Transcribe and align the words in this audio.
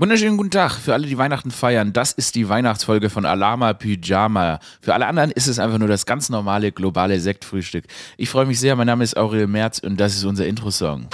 Wunderschönen 0.00 0.36
guten 0.36 0.52
Tag 0.52 0.74
für 0.74 0.92
alle, 0.92 1.08
die 1.08 1.18
Weihnachten 1.18 1.50
feiern. 1.50 1.92
Das 1.92 2.12
ist 2.12 2.36
die 2.36 2.48
Weihnachtsfolge 2.48 3.10
von 3.10 3.26
Alama 3.26 3.72
Pyjama. 3.72 4.60
Für 4.80 4.94
alle 4.94 5.08
anderen 5.08 5.32
ist 5.32 5.48
es 5.48 5.58
einfach 5.58 5.78
nur 5.78 5.88
das 5.88 6.06
ganz 6.06 6.28
normale 6.28 6.70
globale 6.70 7.18
Sektfrühstück. 7.18 7.82
Ich 8.16 8.30
freue 8.30 8.46
mich 8.46 8.60
sehr. 8.60 8.76
Mein 8.76 8.86
Name 8.86 9.02
ist 9.02 9.16
Aurel 9.16 9.48
Merz 9.48 9.80
und 9.80 9.98
das 9.98 10.14
ist 10.14 10.22
unser 10.22 10.46
Intro-Song. 10.46 11.08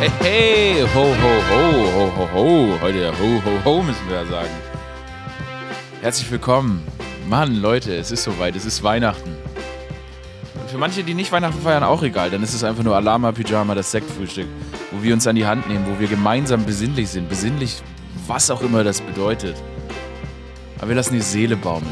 Hey, 0.00 0.10
hey, 0.20 0.86
ho, 0.94 1.04
ho, 1.04 1.42
ho, 1.50 1.92
ho, 1.92 2.16
ho, 2.16 2.28
ho. 2.32 2.80
Heute 2.80 3.12
ho, 3.12 3.42
ho, 3.44 3.64
ho 3.66 3.82
müssen 3.82 4.08
wir 4.08 4.22
ja 4.22 4.24
sagen. 4.24 4.54
Herzlich 6.00 6.30
willkommen. 6.30 6.82
Mann, 7.28 7.56
Leute, 7.56 7.94
es 7.94 8.10
ist 8.10 8.24
soweit. 8.24 8.56
Es 8.56 8.64
ist 8.64 8.82
Weihnachten 8.82 9.36
für 10.68 10.78
manche, 10.78 11.02
die 11.02 11.14
nicht 11.14 11.32
Weihnachten 11.32 11.60
feiern, 11.60 11.82
auch 11.82 12.02
egal. 12.02 12.30
Dann 12.30 12.42
ist 12.42 12.54
es 12.54 12.62
einfach 12.62 12.84
nur 12.84 12.94
Alama 12.94 13.32
Pyjama, 13.32 13.74
das 13.74 13.90
Sektfrühstück, 13.90 14.46
wo 14.90 15.02
wir 15.02 15.14
uns 15.14 15.26
an 15.26 15.36
die 15.36 15.46
Hand 15.46 15.68
nehmen, 15.68 15.86
wo 15.86 15.98
wir 15.98 16.08
gemeinsam 16.08 16.64
besinnlich 16.64 17.08
sind. 17.08 17.28
Besinnlich, 17.28 17.82
was 18.26 18.50
auch 18.50 18.62
immer 18.62 18.84
das 18.84 19.00
bedeutet. 19.00 19.56
Aber 20.78 20.88
wir 20.88 20.96
lassen 20.96 21.14
die 21.14 21.20
Seele 21.20 21.56
baumeln. 21.56 21.90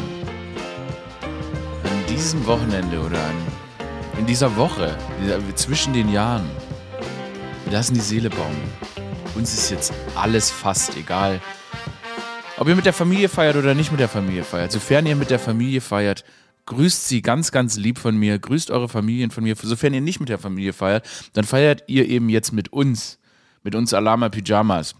An 1.84 2.06
diesem 2.08 2.46
Wochenende 2.46 3.00
oder 3.00 3.18
an, 3.18 3.36
in 4.18 4.26
dieser 4.26 4.56
Woche, 4.56 4.96
zwischen 5.54 5.92
den 5.92 6.10
Jahren, 6.10 6.48
wir 7.64 7.72
lassen 7.72 7.94
die 7.94 8.00
Seele 8.00 8.30
baumeln. 8.30 8.70
Uns 9.34 9.52
ist 9.52 9.70
jetzt 9.70 9.92
alles 10.14 10.50
fast 10.50 10.96
egal. 10.96 11.40
Ob 12.58 12.68
ihr 12.68 12.76
mit 12.76 12.86
der 12.86 12.94
Familie 12.94 13.28
feiert 13.28 13.56
oder 13.56 13.74
nicht 13.74 13.90
mit 13.90 14.00
der 14.00 14.08
Familie 14.08 14.42
feiert. 14.42 14.72
Sofern 14.72 15.04
ihr 15.04 15.16
mit 15.16 15.28
der 15.28 15.38
Familie 15.38 15.82
feiert, 15.82 16.24
grüßt 16.66 17.08
sie 17.08 17.22
ganz, 17.22 17.52
ganz 17.52 17.76
lieb 17.76 17.98
von 17.98 18.16
mir, 18.16 18.38
grüßt 18.38 18.70
eure 18.70 18.88
Familien 18.88 19.30
von 19.30 19.44
mir. 19.44 19.56
Sofern 19.56 19.94
ihr 19.94 20.00
nicht 20.00 20.20
mit 20.20 20.28
der 20.28 20.38
Familie 20.38 20.72
feiert, 20.72 21.06
dann 21.32 21.44
feiert 21.44 21.84
ihr 21.86 22.08
eben 22.08 22.28
jetzt 22.28 22.52
mit 22.52 22.72
uns, 22.72 23.18
mit 23.62 23.74
uns 23.74 23.94
Alama 23.94 24.28
Pyjamas. 24.28 24.94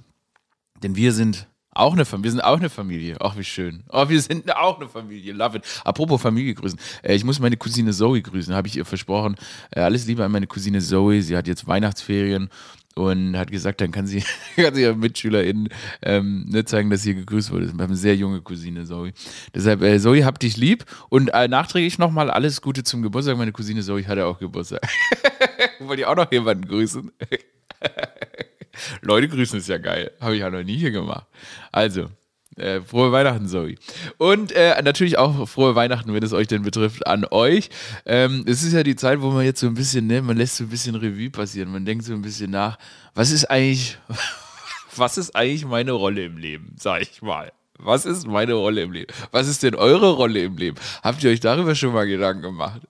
Denn 0.82 0.96
wir 0.96 1.12
sind 1.12 1.48
auch 1.76 1.92
eine 1.92 2.04
Familie, 2.04 2.24
wir 2.24 2.30
sind 2.32 2.40
auch 2.44 2.58
eine 2.58 2.70
Familie. 2.70 3.16
Ach, 3.20 3.36
wie 3.36 3.44
schön. 3.44 3.84
Oh, 3.90 4.08
wir 4.08 4.20
sind 4.20 4.54
auch 4.56 4.80
eine 4.80 4.88
Familie. 4.88 5.32
Love 5.32 5.58
it. 5.58 5.64
Apropos 5.84 6.20
Familie 6.22 6.54
grüßen. 6.54 6.78
Äh, 7.02 7.14
ich 7.14 7.24
muss 7.24 7.38
meine 7.38 7.56
Cousine 7.56 7.92
Zoe 7.92 8.22
grüßen, 8.22 8.54
habe 8.54 8.68
ich 8.68 8.76
ihr 8.76 8.84
versprochen. 8.84 9.36
Äh, 9.70 9.80
alles 9.80 10.06
Liebe 10.06 10.24
an 10.24 10.32
meine 10.32 10.46
Cousine 10.46 10.80
Zoe. 10.80 11.20
Sie 11.20 11.36
hat 11.36 11.46
jetzt 11.46 11.66
Weihnachtsferien 11.66 12.48
und 12.96 13.36
hat 13.36 13.50
gesagt, 13.50 13.80
dann 13.80 13.92
kann 13.92 14.06
sie, 14.06 14.24
kann 14.56 14.74
sie 14.74 14.82
ihren 14.82 14.98
MitschülerInnen 14.98 15.68
ähm, 16.02 16.46
ne, 16.48 16.64
zeigen, 16.64 16.90
dass 16.90 17.02
sie 17.02 17.14
gegrüßt 17.14 17.52
wurde. 17.52 17.66
Wir 17.66 17.72
haben 17.72 17.82
eine 17.82 17.96
sehr 17.96 18.16
junge 18.16 18.40
Cousine, 18.40 18.84
Zoe. 18.84 19.12
Deshalb, 19.54 19.82
äh, 19.82 20.00
Zoe, 20.00 20.24
hab 20.24 20.40
dich 20.40 20.56
lieb 20.56 20.84
und 21.10 21.28
äh, 21.28 21.46
nachträglich 21.46 21.98
nochmal 21.98 22.30
alles 22.30 22.62
Gute 22.62 22.82
zum 22.82 23.02
Geburtstag. 23.02 23.36
Meine 23.36 23.52
Cousine 23.52 23.82
Zoe 23.82 24.06
hatte 24.06 24.24
auch 24.26 24.38
Geburtstag. 24.38 24.80
Wollte 25.80 26.02
ich 26.02 26.06
auch 26.06 26.16
noch 26.16 26.32
jemanden 26.32 26.66
grüßen? 26.66 27.12
Leute 29.02 29.28
grüßen 29.28 29.58
ist 29.58 29.68
ja 29.68 29.78
geil. 29.78 30.10
Habe 30.20 30.34
ich 30.34 30.40
ja 30.40 30.50
noch 30.50 30.62
nie 30.62 30.76
hier 30.76 30.90
gemacht. 30.90 31.26
Also, 31.72 32.06
äh, 32.56 32.80
frohe 32.80 33.12
Weihnachten, 33.12 33.48
Zoe. 33.48 33.76
Und 34.18 34.52
äh, 34.52 34.80
natürlich 34.82 35.18
auch 35.18 35.48
frohe 35.48 35.74
Weihnachten, 35.74 36.12
wenn 36.14 36.22
es 36.22 36.32
euch 36.32 36.46
denn 36.46 36.62
betrifft, 36.62 37.06
an 37.06 37.26
euch. 37.30 37.68
Ähm, 38.06 38.44
es 38.46 38.62
ist 38.62 38.72
ja 38.72 38.82
die 38.82 38.96
Zeit, 38.96 39.20
wo 39.20 39.30
man 39.30 39.44
jetzt 39.44 39.60
so 39.60 39.66
ein 39.66 39.74
bisschen, 39.74 40.06
ne, 40.06 40.22
man 40.22 40.36
lässt 40.36 40.56
so 40.56 40.64
ein 40.64 40.70
bisschen 40.70 40.94
Revue 40.94 41.30
passieren. 41.30 41.70
Man 41.70 41.84
denkt 41.84 42.04
so 42.04 42.14
ein 42.14 42.22
bisschen 42.22 42.50
nach, 42.50 42.78
was 43.14 43.30
ist 43.30 43.44
eigentlich, 43.46 43.98
was 44.96 45.18
ist 45.18 45.36
eigentlich 45.36 45.66
meine 45.66 45.92
Rolle 45.92 46.24
im 46.24 46.38
Leben, 46.38 46.74
sag 46.78 47.02
ich 47.02 47.20
mal. 47.20 47.52
Was 47.78 48.06
ist 48.06 48.26
meine 48.26 48.54
Rolle 48.54 48.82
im 48.82 48.92
Leben? 48.92 49.12
Was 49.32 49.48
ist 49.48 49.62
denn 49.62 49.74
eure 49.74 50.12
Rolle 50.12 50.42
im 50.42 50.56
Leben? 50.56 50.78
Habt 51.02 51.22
ihr 51.22 51.30
euch 51.30 51.40
darüber 51.40 51.74
schon 51.74 51.92
mal 51.92 52.06
Gedanken 52.06 52.40
gemacht? 52.40 52.80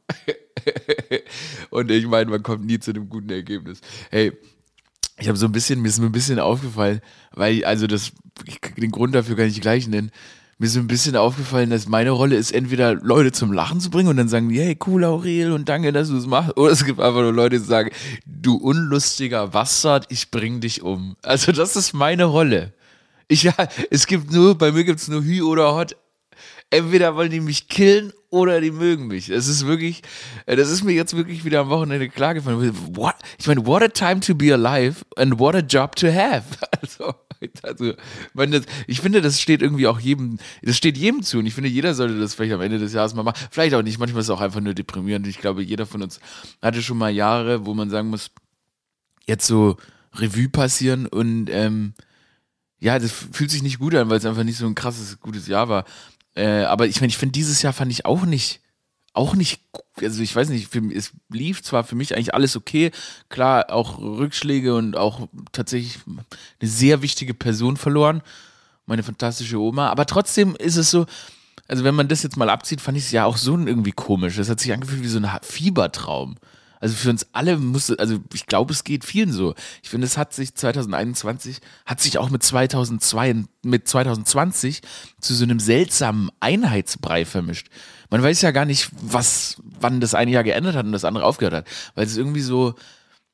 Und 1.71 1.91
ich 1.91 2.07
meine, 2.07 2.31
man 2.31 2.43
kommt 2.45 2.65
nie 2.65 2.79
zu 2.79 2.93
einem 2.93 3.09
guten 3.09 3.31
Ergebnis. 3.31 3.81
Hey, 4.11 4.33
ich 5.19 5.29
habe 5.29 5.39
so 5.39 5.47
ein 5.47 5.53
bisschen, 5.53 5.81
mir 5.81 5.89
ist 5.89 5.99
mir 5.99 6.07
ein 6.07 6.13
bisschen 6.13 6.39
aufgefallen, 6.39 7.01
weil, 7.33 7.65
also 7.65 7.87
das, 7.87 8.13
den 8.77 8.91
Grund 8.91 9.15
dafür 9.15 9.37
kann 9.37 9.47
ich 9.47 9.61
gleich 9.61 9.89
nennen. 9.89 10.11
Mir 10.59 10.67
ist 10.67 10.73
so 10.73 10.81
ein 10.81 10.87
bisschen 10.87 11.17
aufgefallen, 11.17 11.69
dass 11.69 11.87
meine 11.87 12.11
Rolle 12.11 12.37
ist, 12.37 12.51
entweder 12.51 12.95
Leute 12.95 13.31
zum 13.31 13.53
Lachen 13.53 13.79
zu 13.79 13.91
bringen 13.91 14.09
und 14.09 14.17
dann 14.17 14.29
sagen 14.29 14.49
die, 14.49 14.59
hey, 14.59 14.79
cool, 14.87 15.05
Aurel, 15.05 15.53
und 15.53 15.69
danke, 15.69 15.93
dass 15.93 16.09
du 16.09 16.17
es 16.17 16.27
machst. 16.27 16.57
Oder 16.57 16.73
es 16.73 16.85
gibt 16.85 16.99
einfach 16.99 17.21
nur 17.21 17.33
Leute, 17.33 17.59
die 17.59 17.65
sagen, 17.65 17.91
du 18.25 18.57
unlustiger 18.57 19.49
Bastard, 19.49 20.07
ich 20.09 20.31
bring 20.31 20.61
dich 20.61 20.81
um. 20.81 21.17
Also, 21.23 21.53
das 21.53 21.77
ist 21.77 21.93
meine 21.93 22.25
Rolle. 22.25 22.73
Ich, 23.29 23.43
ja, 23.43 23.55
es 23.91 24.07
gibt 24.07 24.33
nur, 24.33 24.57
bei 24.57 24.73
mir 24.73 24.85
gibt 24.85 25.01
es 25.01 25.09
nur 25.09 25.23
Hü 25.23 25.43
oder 25.43 25.75
Hot. 25.75 25.97
Entweder 26.71 27.15
wollen 27.15 27.31
die 27.31 27.41
mich 27.41 27.69
killen 27.69 28.13
oder 28.31 28.61
die 28.61 28.73
mögen 28.73 29.07
mich. 29.07 29.31
Es 29.31 29.47
ist 29.47 29.67
wirklich, 29.67 30.03
äh, 30.47 30.57
das 30.57 30.69
ist 30.69 30.83
mir 30.83 30.93
jetzt 30.93 31.17
wirklich 31.17 31.45
wieder 31.45 31.61
am 31.61 31.69
Wochenende 31.69 32.09
klar 32.09 32.35
gefallen. 32.35 32.75
What? 32.97 33.15
Ich 33.39 33.47
meine, 33.47 33.65
what 33.67 33.83
a 33.83 33.89
time 33.89 34.21
to 34.21 34.35
be 34.35 34.53
alive 34.53 35.05
and 35.17 35.39
what 35.39 35.55
a 35.55 35.61
job 35.61 35.97
to 35.97 36.09
have. 36.09 36.45
Also, 36.83 37.15
also 37.63 37.95
das, 38.35 38.63
ich 38.87 39.01
finde, 39.01 39.21
das 39.21 39.41
steht 39.41 39.61
irgendwie 39.61 39.87
auch 39.87 39.99
jedem, 39.99 40.39
das 40.63 40.77
steht 40.77 40.97
jedem 40.97 41.23
zu 41.23 41.39
und 41.39 41.47
ich 41.47 41.55
finde, 41.55 41.69
jeder 41.69 41.95
sollte 41.95 42.19
das 42.19 42.35
vielleicht 42.35 42.55
am 42.55 42.61
Ende 42.61 42.79
des 42.79 42.93
Jahres 42.93 43.15
mal 43.15 43.23
machen. 43.23 43.39
Vielleicht 43.51 43.75
auch 43.75 43.83
nicht, 43.83 43.99
manchmal 43.99 44.21
ist 44.21 44.27
es 44.27 44.31
auch 44.31 44.41
einfach 44.41 44.61
nur 44.61 44.73
deprimierend. 44.73 45.27
Ich 45.27 45.39
glaube, 45.39 45.63
jeder 45.63 45.85
von 45.85 46.03
uns 46.03 46.21
hatte 46.63 46.83
schon 46.83 46.97
mal 46.99 47.11
Jahre, 47.11 47.67
wo 47.67 47.75
man 47.75 47.91
sagen 47.91 48.09
muss, 48.09 48.31
jetzt 49.27 49.47
so 49.47 49.77
Revue 50.15 50.49
passieren 50.49 51.07
und 51.07 51.51
ähm, 51.51 51.95
ja, 52.79 52.99
das 52.99 53.13
fühlt 53.13 53.51
sich 53.51 53.63
nicht 53.63 53.79
gut 53.79 53.95
an, 53.95 54.09
weil 54.11 54.19
es 54.19 54.27
einfach 54.27 54.45
nicht 54.45 54.59
so 54.59 54.67
ein 54.67 54.75
krasses, 54.75 55.19
gutes 55.21 55.47
Jahr 55.47 55.69
war. 55.69 55.85
Äh, 56.37 56.65
aber 56.65 56.87
ich 56.87 57.01
meine, 57.01 57.09
ich 57.09 57.17
finde, 57.17 57.33
dieses 57.33 57.63
Jahr 57.63 57.73
fand 57.73 57.91
ich 57.91 58.05
auch 58.05 58.25
nicht, 58.25 58.61
auch 59.15 59.35
nicht, 59.35 59.61
also 60.01 60.23
ich 60.23 60.37
weiß 60.37 60.51
nicht, 60.51 60.69
für, 60.69 60.83
es 60.93 61.13
lief 61.31 61.63
zwar 61.63 61.83
für 61.85 61.97
mich 61.97 62.15
eigentlich 62.15 62.35
alles 62.35 62.57
okay, 62.57 62.93
klar, 63.29 63.71
auch 63.71 63.99
Rückschläge 63.99 64.75
und 64.75 64.97
auch 64.97 65.29
tatsächlich 65.53 65.99
eine 66.07 66.69
sehr 66.69 67.03
wichtige 67.03 67.33
Person 67.33 67.77
verloren, 67.79 68.23
meine 68.85 69.03
fantastische 69.03 69.59
Oma, 69.59 69.89
aber 69.89 70.05
trotzdem 70.05 70.55
ist 70.57 70.77
es 70.77 70.91
so, 70.91 71.07
also 71.69 71.85
wenn 71.85 71.95
man 71.95 72.09
das 72.09 72.23
jetzt 72.23 72.37
mal 72.37 72.51
abzieht, 72.51 72.81
fand 72.81 72.99
ich 72.99 73.05
es 73.05 73.11
ja 73.11 73.25
auch 73.25 73.39
so 73.39 73.57
irgendwie 73.57 73.93
komisch. 73.93 74.37
Das 74.37 74.49
hat 74.49 74.61
sich 74.61 74.73
angefühlt 74.73 75.03
wie 75.03 75.09
so 75.09 75.19
ein 75.19 75.29
Fiebertraum. 75.43 76.37
Also 76.81 76.95
für 76.95 77.11
uns 77.11 77.27
alle 77.33 77.57
musste, 77.57 77.99
also 77.99 78.19
ich 78.33 78.47
glaube, 78.47 78.73
es 78.73 78.85
geht 78.85 79.05
vielen 79.05 79.33
so. 79.33 79.55
Ich 79.83 79.91
finde, 79.91 80.07
es 80.07 80.19
hat 80.19 80.35
sich 80.35 80.55
2021, 80.55 81.61
hat 81.85 82.01
sich 82.01 82.19
auch 82.19 82.31
mit 82.31 82.43
2002, 82.43 83.45
mit 83.63 83.89
2020 83.89 84.83
zu 85.21 85.35
so 85.35 85.45
einem 85.45 85.61
seltsamen 85.61 86.31
Einheitsbrei 86.41 87.25
vermischt. 87.25 87.69
Man 88.11 88.23
weiß 88.23 88.43
ja 88.43 88.51
gar 88.51 88.65
nicht, 88.65 88.91
was, 89.01 89.61
wann 89.81 90.01
das 90.01 90.15
eine 90.15 90.31
Jahr 90.31 90.45
geendet 90.45 90.77
hat 90.77 90.87
und 90.87 90.93
das 90.93 91.05
andere 91.05 91.25
aufgehört 91.25 91.55
hat. 91.55 91.67
Weil 91.95 92.07
es 92.07 92.17
irgendwie 92.17 92.41
so, 92.43 92.75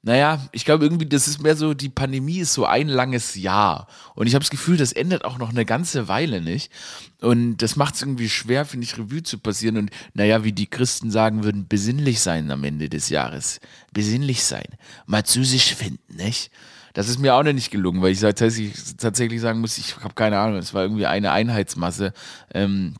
naja, 0.05 0.41
ich 0.51 0.65
glaube 0.65 0.85
irgendwie, 0.85 1.07
das 1.07 1.29
ist 1.29 1.41
mehr 1.41 1.55
so, 1.55 1.75
die 1.75 1.89
Pandemie 1.89 2.39
ist 2.39 2.55
so 2.55 2.67
ein 2.67 2.89
langes 2.89 3.37
Jahr. 3.37 3.87
Und 4.17 4.27
ich 4.27 4.35
habe 4.35 4.43
das 4.43 4.51
Gefühl, 4.51 4.77
das 4.77 4.93
endet 4.93 5.25
auch 5.25 5.39
noch 5.39 5.51
eine 5.51 5.65
ganze 5.65 6.09
Weile 6.09 6.41
nicht. 6.41 6.73
Und 7.21 7.59
das 7.59 7.77
macht 7.77 7.95
es 7.95 8.03
irgendwie 8.03 8.29
schwer, 8.29 8.65
finde 8.65 8.85
ich, 8.85 8.99
Revue 8.99 9.23
zu 9.23 9.39
passieren. 9.39 9.77
Und 9.77 9.91
naja, 10.15 10.43
wie 10.43 10.53
die 10.53 10.67
Christen 10.67 11.13
sagen 11.13 11.45
würden, 11.45 11.69
besinnlich 11.69 12.19
sein 12.19 12.51
am 12.51 12.65
Ende 12.65 12.89
des 12.89 13.11
Jahres. 13.11 13.61
Besinnlich 13.93 14.43
sein. 14.43 14.67
Mal 15.07 15.25
zu 15.25 15.45
sich 15.45 15.77
finden, 15.77 16.17
nicht? 16.17 16.51
Das 16.95 17.09
ist 17.09 17.21
mir 17.21 17.35
auch 17.35 17.43
noch 17.45 17.53
nicht 17.53 17.71
gelungen, 17.71 18.03
weil 18.03 18.13
ich 18.13 18.21
tatsächlich, 18.21 19.41
sagen 19.41 19.61
muss, 19.61 19.79
ich 19.79 19.97
habe 19.99 20.15
keine 20.15 20.39
Ahnung, 20.39 20.59
es 20.59 20.75
war 20.75 20.83
irgendwie 20.83 21.07
eine 21.07 21.31
Einheitsmasse. 21.31 22.13
Ähm, 22.53 22.95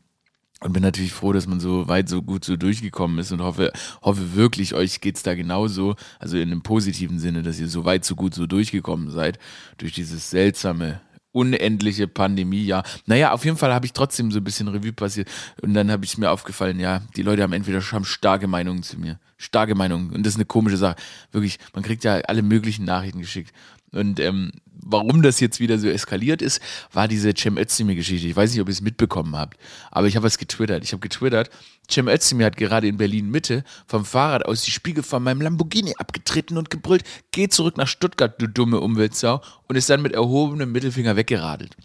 und 0.63 0.73
bin 0.73 0.81
natürlich 0.81 1.11
froh, 1.11 1.33
dass 1.33 1.45
man 1.45 1.59
so 1.59 1.87
weit, 1.87 2.07
so 2.07 2.21
gut 2.21 2.45
so 2.45 2.55
durchgekommen 2.55 3.19
ist 3.19 3.31
und 3.31 3.41
hoffe, 3.41 3.71
hoffe 4.01 4.35
wirklich, 4.35 4.73
euch 4.73 5.01
geht 5.01 5.17
es 5.17 5.23
da 5.23 5.35
genauso, 5.35 5.95
also 6.19 6.37
in 6.37 6.51
einem 6.51 6.61
positiven 6.61 7.19
Sinne, 7.19 7.43
dass 7.43 7.59
ihr 7.59 7.67
so 7.67 7.85
weit, 7.85 8.05
so 8.05 8.15
gut 8.15 8.33
so 8.33 8.47
durchgekommen 8.47 9.09
seid, 9.09 9.39
durch 9.77 9.93
dieses 9.93 10.29
seltsame, 10.29 11.01
unendliche 11.33 12.07
Pandemiejahr. 12.07 12.83
Naja, 13.05 13.33
auf 13.33 13.43
jeden 13.43 13.57
Fall 13.57 13.73
habe 13.73 13.85
ich 13.85 13.93
trotzdem 13.93 14.31
so 14.31 14.39
ein 14.39 14.43
bisschen 14.43 14.67
Revue 14.69 14.93
passiert 14.93 15.29
und 15.61 15.73
dann 15.73 15.91
habe 15.91 16.05
ich 16.05 16.17
mir 16.17 16.31
aufgefallen, 16.31 16.79
ja, 16.79 17.01
die 17.17 17.23
Leute 17.23 17.43
haben 17.43 17.53
entweder 17.53 17.81
haben 17.81 18.05
starke 18.05 18.47
Meinungen 18.47 18.83
zu 18.83 18.97
mir, 18.97 19.19
starke 19.37 19.75
Meinungen 19.75 20.11
und 20.11 20.25
das 20.25 20.33
ist 20.33 20.37
eine 20.37 20.45
komische 20.45 20.77
Sache. 20.77 20.95
Wirklich, 21.31 21.59
man 21.73 21.83
kriegt 21.83 22.03
ja 22.03 22.15
alle 22.21 22.41
möglichen 22.41 22.85
Nachrichten 22.85 23.19
geschickt 23.19 23.53
und 23.91 24.19
ähm, 24.19 24.51
warum 24.81 25.21
das 25.21 25.39
jetzt 25.39 25.59
wieder 25.59 25.77
so 25.77 25.87
eskaliert 25.87 26.41
ist, 26.41 26.61
war 26.91 27.07
diese 27.07 27.33
Cem 27.33 27.57
Özdemir-Geschichte. 27.57 28.27
Ich 28.27 28.35
weiß 28.35 28.51
nicht, 28.51 28.61
ob 28.61 28.67
ihr 28.67 28.73
es 28.73 28.81
mitbekommen 28.81 29.35
habt, 29.35 29.57
aber 29.91 30.07
ich 30.07 30.15
habe 30.15 30.27
es 30.27 30.37
getwittert. 30.37 30.83
Ich 30.83 30.91
habe 30.91 31.01
getwittert, 31.01 31.49
Cem 31.89 32.07
Özdemir 32.07 32.45
hat 32.45 32.57
gerade 32.57 32.87
in 32.87 32.97
Berlin-Mitte 32.97 33.63
vom 33.87 34.05
Fahrrad 34.05 34.45
aus 34.45 34.63
die 34.63 34.71
Spiegel 34.71 35.03
von 35.03 35.23
meinem 35.23 35.41
Lamborghini 35.41 35.93
abgetreten 35.97 36.57
und 36.57 36.69
gebrüllt, 36.69 37.03
geh 37.31 37.47
zurück 37.49 37.77
nach 37.77 37.87
Stuttgart, 37.87 38.41
du 38.41 38.47
dumme 38.47 38.79
Umweltsau, 38.79 39.41
und 39.67 39.75
ist 39.75 39.89
dann 39.89 40.01
mit 40.01 40.13
erhobenem 40.13 40.71
Mittelfinger 40.71 41.15
weggeradelt. 41.15 41.75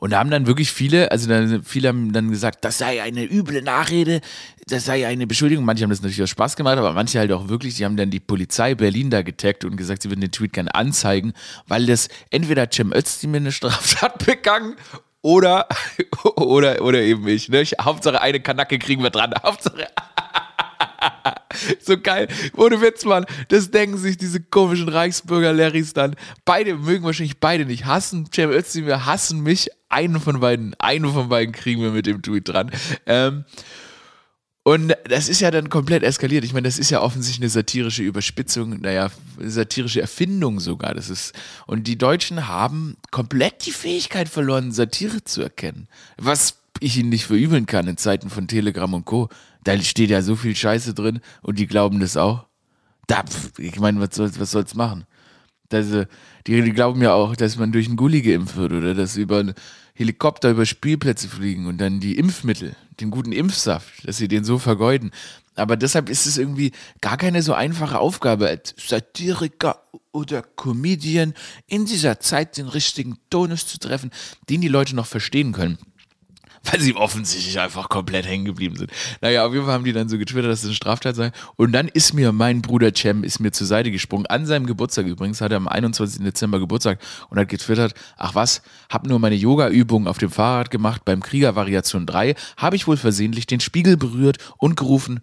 Und 0.00 0.12
da 0.12 0.18
haben 0.18 0.30
dann 0.30 0.46
wirklich 0.46 0.72
viele, 0.72 1.10
also 1.10 1.28
dann, 1.28 1.62
viele 1.64 1.88
haben 1.88 2.12
dann 2.12 2.30
gesagt, 2.30 2.64
das 2.64 2.78
sei 2.78 3.02
eine 3.02 3.24
üble 3.24 3.62
Nachrede, 3.62 4.20
das 4.66 4.84
sei 4.84 5.06
eine 5.06 5.26
Beschuldigung. 5.26 5.64
Manche 5.64 5.84
haben 5.84 5.90
das 5.90 6.02
natürlich 6.02 6.22
aus 6.22 6.30
Spaß 6.30 6.56
gemacht, 6.56 6.78
aber 6.78 6.92
manche 6.92 7.18
halt 7.18 7.32
auch 7.32 7.48
wirklich, 7.48 7.76
die 7.76 7.84
haben 7.84 7.96
dann 7.96 8.10
die 8.10 8.20
Polizei 8.20 8.74
Berlin 8.74 9.10
da 9.10 9.22
getaggt 9.22 9.64
und 9.64 9.76
gesagt, 9.76 10.02
sie 10.02 10.10
würden 10.10 10.20
den 10.20 10.32
Tweet 10.32 10.52
gerne 10.52 10.74
anzeigen, 10.74 11.32
weil 11.66 11.86
das 11.86 12.08
entweder 12.30 12.68
Cem 12.70 12.92
Özdemir 12.92 13.40
eine 13.40 13.52
Straftat 13.52 14.18
begangen 14.26 14.76
oder, 15.22 15.66
oder, 16.36 16.82
oder 16.82 17.00
eben 17.00 17.26
ich. 17.28 17.48
Ne? 17.48 17.64
Hauptsache 17.80 18.20
eine 18.20 18.40
Kanacke 18.40 18.78
kriegen 18.78 19.02
wir 19.02 19.10
dran. 19.10 19.34
Hauptsache. 19.42 19.86
so 21.80 21.98
geil. 21.98 22.28
Ohne 22.56 22.80
Witz, 22.80 23.04
Mann. 23.04 23.26
Das 23.48 23.70
denken 23.70 23.98
sich 23.98 24.16
diese 24.16 24.40
komischen 24.40 24.88
Reichsbürger-Larrys 24.88 25.92
dann. 25.92 26.16
Beide 26.44 26.76
mögen 26.76 27.04
wahrscheinlich 27.04 27.40
beide 27.40 27.64
nicht 27.64 27.86
hassen. 27.86 28.28
Cem 28.32 28.50
Özdemir 28.50 29.06
hassen 29.06 29.42
mich. 29.42 29.68
Einen 29.88 30.20
von 30.20 30.40
beiden, 30.40 30.74
einen 30.78 31.10
von 31.10 31.30
beiden 31.30 31.52
kriegen 31.52 31.80
wir 31.80 31.90
mit 31.90 32.06
dem 32.06 32.20
Tweet 32.20 32.48
dran. 32.48 32.70
Ähm, 33.06 33.44
und 34.68 34.94
das 35.04 35.30
ist 35.30 35.40
ja 35.40 35.50
dann 35.50 35.70
komplett 35.70 36.02
eskaliert. 36.02 36.44
Ich 36.44 36.52
meine, 36.52 36.68
das 36.68 36.78
ist 36.78 36.90
ja 36.90 37.00
offensichtlich 37.00 37.42
eine 37.42 37.48
satirische 37.48 38.02
Überspitzung, 38.02 38.78
naja, 38.82 39.10
satirische 39.38 40.02
Erfindung 40.02 40.60
sogar. 40.60 40.92
Das 40.92 41.08
ist, 41.08 41.32
und 41.66 41.86
die 41.86 41.96
Deutschen 41.96 42.48
haben 42.48 42.98
komplett 43.10 43.64
die 43.64 43.70
Fähigkeit 43.70 44.28
verloren, 44.28 44.70
Satire 44.70 45.24
zu 45.24 45.40
erkennen. 45.40 45.88
Was 46.18 46.58
ich 46.80 46.98
ihnen 46.98 47.08
nicht 47.08 47.24
verübeln 47.24 47.64
kann 47.64 47.88
in 47.88 47.96
Zeiten 47.96 48.28
von 48.28 48.46
Telegram 48.46 48.92
und 48.92 49.06
Co. 49.06 49.30
Da 49.64 49.78
steht 49.80 50.10
ja 50.10 50.22
so 50.22 50.36
viel 50.36 50.56
Scheiße 50.56 50.94
drin 50.94 51.20
und 51.42 51.58
die 51.58 51.66
glauben 51.66 52.00
das 52.00 52.16
auch. 52.16 52.46
Da, 53.06 53.24
ich 53.58 53.78
meine, 53.80 54.00
was 54.00 54.14
soll's, 54.14 54.38
was 54.38 54.50
soll's 54.50 54.74
machen? 54.74 55.06
Das, 55.68 55.90
äh, 55.90 56.06
die, 56.46 56.62
die 56.62 56.72
glauben 56.72 57.02
ja 57.02 57.12
auch, 57.12 57.36
dass 57.36 57.58
man 57.58 57.72
durch 57.72 57.86
einen 57.86 57.96
Gully 57.96 58.22
geimpft 58.22 58.56
wird 58.56 58.72
oder 58.72 58.94
dass 58.94 59.16
über 59.16 59.44
Helikopter 59.94 60.50
über 60.50 60.64
Spielplätze 60.64 61.28
fliegen 61.28 61.66
und 61.66 61.78
dann 61.78 62.00
die 62.00 62.16
Impfmittel, 62.16 62.76
den 63.00 63.10
guten 63.10 63.32
Impfsaft, 63.32 64.06
dass 64.06 64.16
sie 64.16 64.28
den 64.28 64.44
so 64.44 64.58
vergeuden. 64.58 65.10
Aber 65.56 65.76
deshalb 65.76 66.08
ist 66.08 66.26
es 66.26 66.38
irgendwie 66.38 66.72
gar 67.00 67.16
keine 67.16 67.42
so 67.42 67.52
einfache 67.52 67.98
Aufgabe, 67.98 68.46
als 68.46 68.74
Satiriker 68.78 69.82
oder 70.12 70.42
Comedian 70.42 71.34
in 71.66 71.84
dieser 71.84 72.20
Zeit 72.20 72.56
den 72.56 72.68
richtigen 72.68 73.18
Tonus 73.28 73.66
zu 73.66 73.78
treffen, 73.78 74.10
den 74.48 74.60
die 74.60 74.68
Leute 74.68 74.94
noch 74.94 75.06
verstehen 75.06 75.52
können 75.52 75.78
weil 76.70 76.80
sie 76.80 76.94
offensichtlich 76.94 77.58
einfach 77.60 77.88
komplett 77.88 78.26
hängen 78.26 78.44
geblieben 78.44 78.76
sind. 78.76 78.90
Naja, 79.20 79.46
auf 79.46 79.52
jeden 79.52 79.64
Fall 79.64 79.74
haben 79.74 79.84
die 79.84 79.92
dann 79.92 80.08
so 80.08 80.18
getwittert, 80.18 80.50
dass 80.50 80.60
es 80.60 80.66
eine 80.66 80.74
Straftat 80.74 81.16
sei. 81.16 81.32
Und 81.56 81.72
dann 81.72 81.88
ist 81.88 82.14
mir 82.14 82.32
mein 82.32 82.62
Bruder 82.62 82.92
Cem 82.94 83.24
ist 83.24 83.40
mir 83.40 83.52
zur 83.52 83.66
Seite 83.66 83.90
gesprungen. 83.90 84.26
An 84.26 84.46
seinem 84.46 84.66
Geburtstag 84.66 85.06
übrigens, 85.06 85.40
hat 85.40 85.52
er 85.52 85.56
am 85.56 85.68
21. 85.68 86.22
Dezember 86.22 86.58
Geburtstag 86.58 87.00
und 87.30 87.38
hat 87.38 87.48
getwittert, 87.48 87.94
ach 88.16 88.34
was, 88.34 88.62
hab 88.88 89.06
nur 89.06 89.18
meine 89.18 89.36
Yoga-Übungen 89.36 90.08
auf 90.08 90.18
dem 90.18 90.30
Fahrrad 90.30 90.70
gemacht, 90.70 91.04
beim 91.04 91.22
Krieger 91.22 91.56
Variation 91.56 92.06
3 92.06 92.34
habe 92.56 92.76
ich 92.76 92.86
wohl 92.86 92.96
versehentlich 92.96 93.46
den 93.46 93.60
Spiegel 93.60 93.96
berührt 93.96 94.38
und 94.58 94.76
gerufen, 94.76 95.20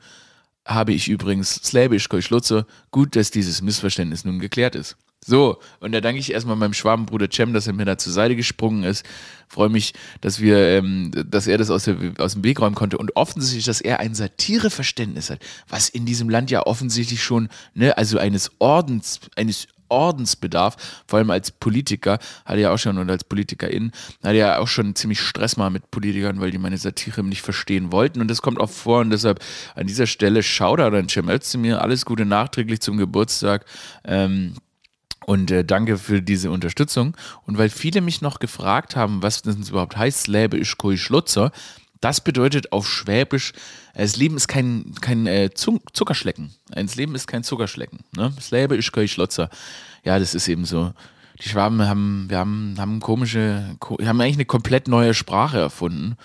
habe 0.65 0.93
ich 0.93 1.07
übrigens 1.07 1.55
Slavisch 1.55 2.09
Keuschlutze, 2.09 2.65
gut, 2.91 3.15
dass 3.15 3.31
dieses 3.31 3.61
Missverständnis 3.61 4.25
nun 4.25 4.39
geklärt 4.39 4.75
ist. 4.75 4.97
So, 5.27 5.57
und 5.79 5.91
da 5.91 6.01
danke 6.01 6.19
ich 6.19 6.31
erstmal 6.31 6.55
meinem 6.55 6.75
Schwabenbruder 6.75 7.27
Cem, 7.33 7.51
dass 7.51 7.65
er 7.65 7.73
mir 7.73 7.85
da 7.85 7.97
zur 7.97 8.13
Seite 8.13 8.35
gesprungen 8.35 8.83
ist. 8.83 9.03
Freue 9.47 9.69
mich, 9.69 9.95
dass 10.21 10.39
wir, 10.39 10.57
ähm, 10.57 11.11
dass 11.13 11.47
er 11.47 11.57
das 11.57 11.71
aus, 11.71 11.85
der, 11.85 11.97
aus 12.19 12.33
dem 12.33 12.43
Weg 12.43 12.61
räumen 12.61 12.75
konnte. 12.75 12.99
Und 12.99 13.15
offensichtlich, 13.15 13.65
dass 13.65 13.81
er 13.81 13.99
ein 13.99 14.13
Satireverständnis 14.13 15.31
hat, 15.31 15.39
was 15.67 15.89
in 15.89 16.05
diesem 16.05 16.29
Land 16.29 16.51
ja 16.51 16.67
offensichtlich 16.67 17.23
schon, 17.23 17.49
ne, 17.73 17.97
also 17.97 18.19
eines 18.19 18.51
Ordens, 18.59 19.19
eines 19.35 19.67
Ordensbedarf, 19.89 20.75
vor 21.07 21.17
allem 21.17 21.31
als 21.31 21.51
Politiker, 21.51 22.19
hatte 22.45 22.59
ja 22.59 22.71
auch 22.71 22.77
schon 22.77 22.99
und 22.99 23.09
als 23.09 23.23
Politikerin, 23.23 23.91
hatte 24.23 24.37
ja 24.37 24.59
auch 24.59 24.67
schon 24.67 24.93
ziemlich 24.93 25.21
Stress 25.21 25.57
mal 25.57 25.71
mit 25.71 25.89
Politikern, 25.89 26.39
weil 26.39 26.51
die 26.51 26.59
meine 26.59 26.77
Satire 26.77 27.23
nicht 27.23 27.41
verstehen 27.41 27.91
wollten. 27.91 28.21
Und 28.21 28.27
das 28.27 28.43
kommt 28.43 28.59
auch 28.59 28.69
vor. 28.69 28.99
Und 28.99 29.09
deshalb 29.09 29.43
an 29.73 29.87
dieser 29.87 30.05
Stelle 30.05 30.43
Shoutout 30.43 30.95
an 30.95 31.09
Cem 31.09 31.29
Özdemir, 31.29 31.81
alles 31.81 32.05
Gute 32.05 32.25
nachträglich 32.25 32.81
zum 32.81 32.97
Geburtstag. 32.97 33.65
Ähm, 34.03 34.53
und 35.25 35.51
äh, 35.51 35.63
danke 35.63 35.97
für 35.97 36.21
diese 36.21 36.51
Unterstützung. 36.51 37.15
Und 37.45 37.57
weil 37.57 37.69
viele 37.69 38.01
mich 38.01 38.21
noch 38.21 38.39
gefragt 38.39 38.95
haben, 38.95 39.23
was 39.23 39.41
das 39.41 39.69
überhaupt 39.69 39.97
heißt, 39.97 40.23
Släbe 40.23 40.57
ist 40.57 40.77
Koi 40.77 40.97
Schlutzer, 40.97 41.51
das 42.01 42.21
bedeutet 42.21 42.71
auf 42.71 42.87
Schwäbisch, 42.87 43.53
äh, 43.93 44.03
das 44.03 44.15
Leben 44.17 44.37
ist 44.37 44.47
kein, 44.47 44.93
kein 45.01 45.25
äh, 45.27 45.49
Zuckerschlecken. 45.53 46.53
Das 46.69 46.95
Leben 46.95 47.15
ist 47.15 47.27
kein 47.27 47.43
Zuckerschlecken. 47.43 47.99
Ne? 48.15 48.31
Släbe 48.39 48.75
ist 48.75 48.91
Koi 48.91 49.07
Schlotzer. 49.07 49.49
Ja, 50.03 50.19
das 50.19 50.35
ist 50.35 50.47
eben 50.47 50.65
so. 50.65 50.93
Die 51.41 51.49
Schwaben 51.49 51.81
haben, 51.81 52.27
wir 52.29 52.37
haben, 52.37 52.75
haben 52.77 52.99
komische, 52.99 53.75
haben 53.81 54.21
eigentlich 54.21 54.35
eine 54.35 54.45
komplett 54.45 54.87
neue 54.87 55.13
Sprache 55.13 55.57
erfunden 55.57 56.15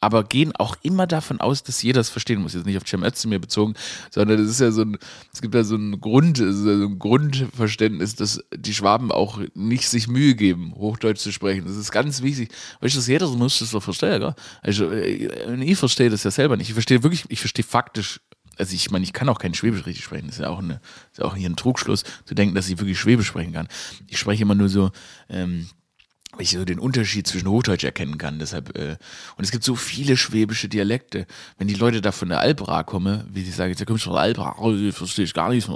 aber 0.00 0.24
gehen 0.24 0.54
auch 0.56 0.76
immer 0.82 1.06
davon 1.06 1.40
aus, 1.40 1.62
dass 1.62 1.82
jeder 1.82 2.00
es 2.00 2.08
verstehen 2.08 2.40
muss. 2.40 2.54
Jetzt 2.54 2.66
nicht 2.66 2.76
auf 2.76 2.86
Cem 2.86 3.02
Özdemir 3.02 3.38
bezogen, 3.38 3.74
sondern 4.10 4.38
es 4.40 4.50
ist 4.50 4.60
ja 4.60 4.70
so 4.70 4.82
ein, 4.82 4.98
es 5.32 5.42
gibt 5.42 5.54
ja 5.54 5.64
so 5.64 5.76
ein 5.76 6.00
Grund, 6.00 6.38
so 6.38 6.70
ein 6.70 6.98
Grundverständnis, 6.98 8.14
dass 8.14 8.42
die 8.54 8.74
Schwaben 8.74 9.10
auch 9.10 9.40
nicht 9.54 9.88
sich 9.88 10.08
Mühe 10.08 10.34
geben, 10.34 10.74
Hochdeutsch 10.74 11.20
zu 11.20 11.32
sprechen. 11.32 11.66
Das 11.66 11.76
ist 11.76 11.90
ganz 11.90 12.22
wichtig. 12.22 12.50
Weißt 12.80 12.96
du, 12.96 13.00
jeder 13.00 13.28
muss 13.28 13.58
das 13.58 13.72
doch 13.72 13.82
verstehen, 13.82 14.20
gell? 14.20 14.34
Also, 14.62 14.90
äh, 14.90 15.64
ich 15.64 15.78
verstehe 15.78 16.10
das 16.10 16.24
ja 16.24 16.30
selber 16.30 16.56
nicht. 16.56 16.68
Ich 16.68 16.74
verstehe 16.74 17.02
wirklich, 17.02 17.24
ich 17.28 17.40
verstehe 17.40 17.64
faktisch 17.64 18.20
also 18.58 18.74
ich 18.74 18.90
meine, 18.90 19.04
ich 19.04 19.12
kann 19.12 19.28
auch 19.28 19.38
kein 19.38 19.54
Schwäbisch 19.54 19.86
richtig 19.86 20.04
sprechen. 20.04 20.26
Das 20.26 20.36
ist 20.36 20.42
ja 20.42 20.50
auch, 20.50 20.58
eine, 20.58 20.80
ist 21.12 21.18
ja 21.18 21.24
auch 21.24 21.36
hier 21.36 21.48
ein 21.48 21.54
Trugschluss, 21.56 22.02
zu 22.24 22.34
denken, 22.34 22.56
dass 22.56 22.68
ich 22.68 22.78
wirklich 22.78 22.98
Schwäbisch 22.98 23.28
sprechen 23.28 23.52
kann. 23.52 23.68
Ich 24.08 24.18
spreche 24.18 24.42
immer 24.42 24.56
nur 24.56 24.68
so, 24.68 24.90
ähm, 25.28 25.68
ich 26.38 26.50
so 26.50 26.64
den 26.64 26.78
Unterschied 26.78 27.26
zwischen 27.26 27.48
Hochdeutsch 27.48 27.84
erkennen 27.84 28.18
kann. 28.18 28.38
Deshalb, 28.38 28.76
äh, 28.76 28.96
und 29.36 29.44
es 29.44 29.50
gibt 29.50 29.64
so 29.64 29.74
viele 29.74 30.16
schwäbische 30.16 30.68
Dialekte. 30.68 31.26
Wenn 31.56 31.68
die 31.68 31.74
Leute 31.74 32.00
da 32.00 32.12
von 32.12 32.28
der 32.28 32.40
Albra 32.40 32.82
kommen, 32.82 33.24
wie 33.32 33.42
sie 33.42 33.50
sagen, 33.50 33.74
da 33.76 33.84
kommst 33.84 34.04
du 34.04 34.10
von 34.10 34.16
der 34.16 34.22
Albra, 34.22 34.56
oh, 34.58 34.74
verstehe 34.92 35.24
ich 35.24 35.34
gar 35.34 35.48
nicht. 35.50 35.68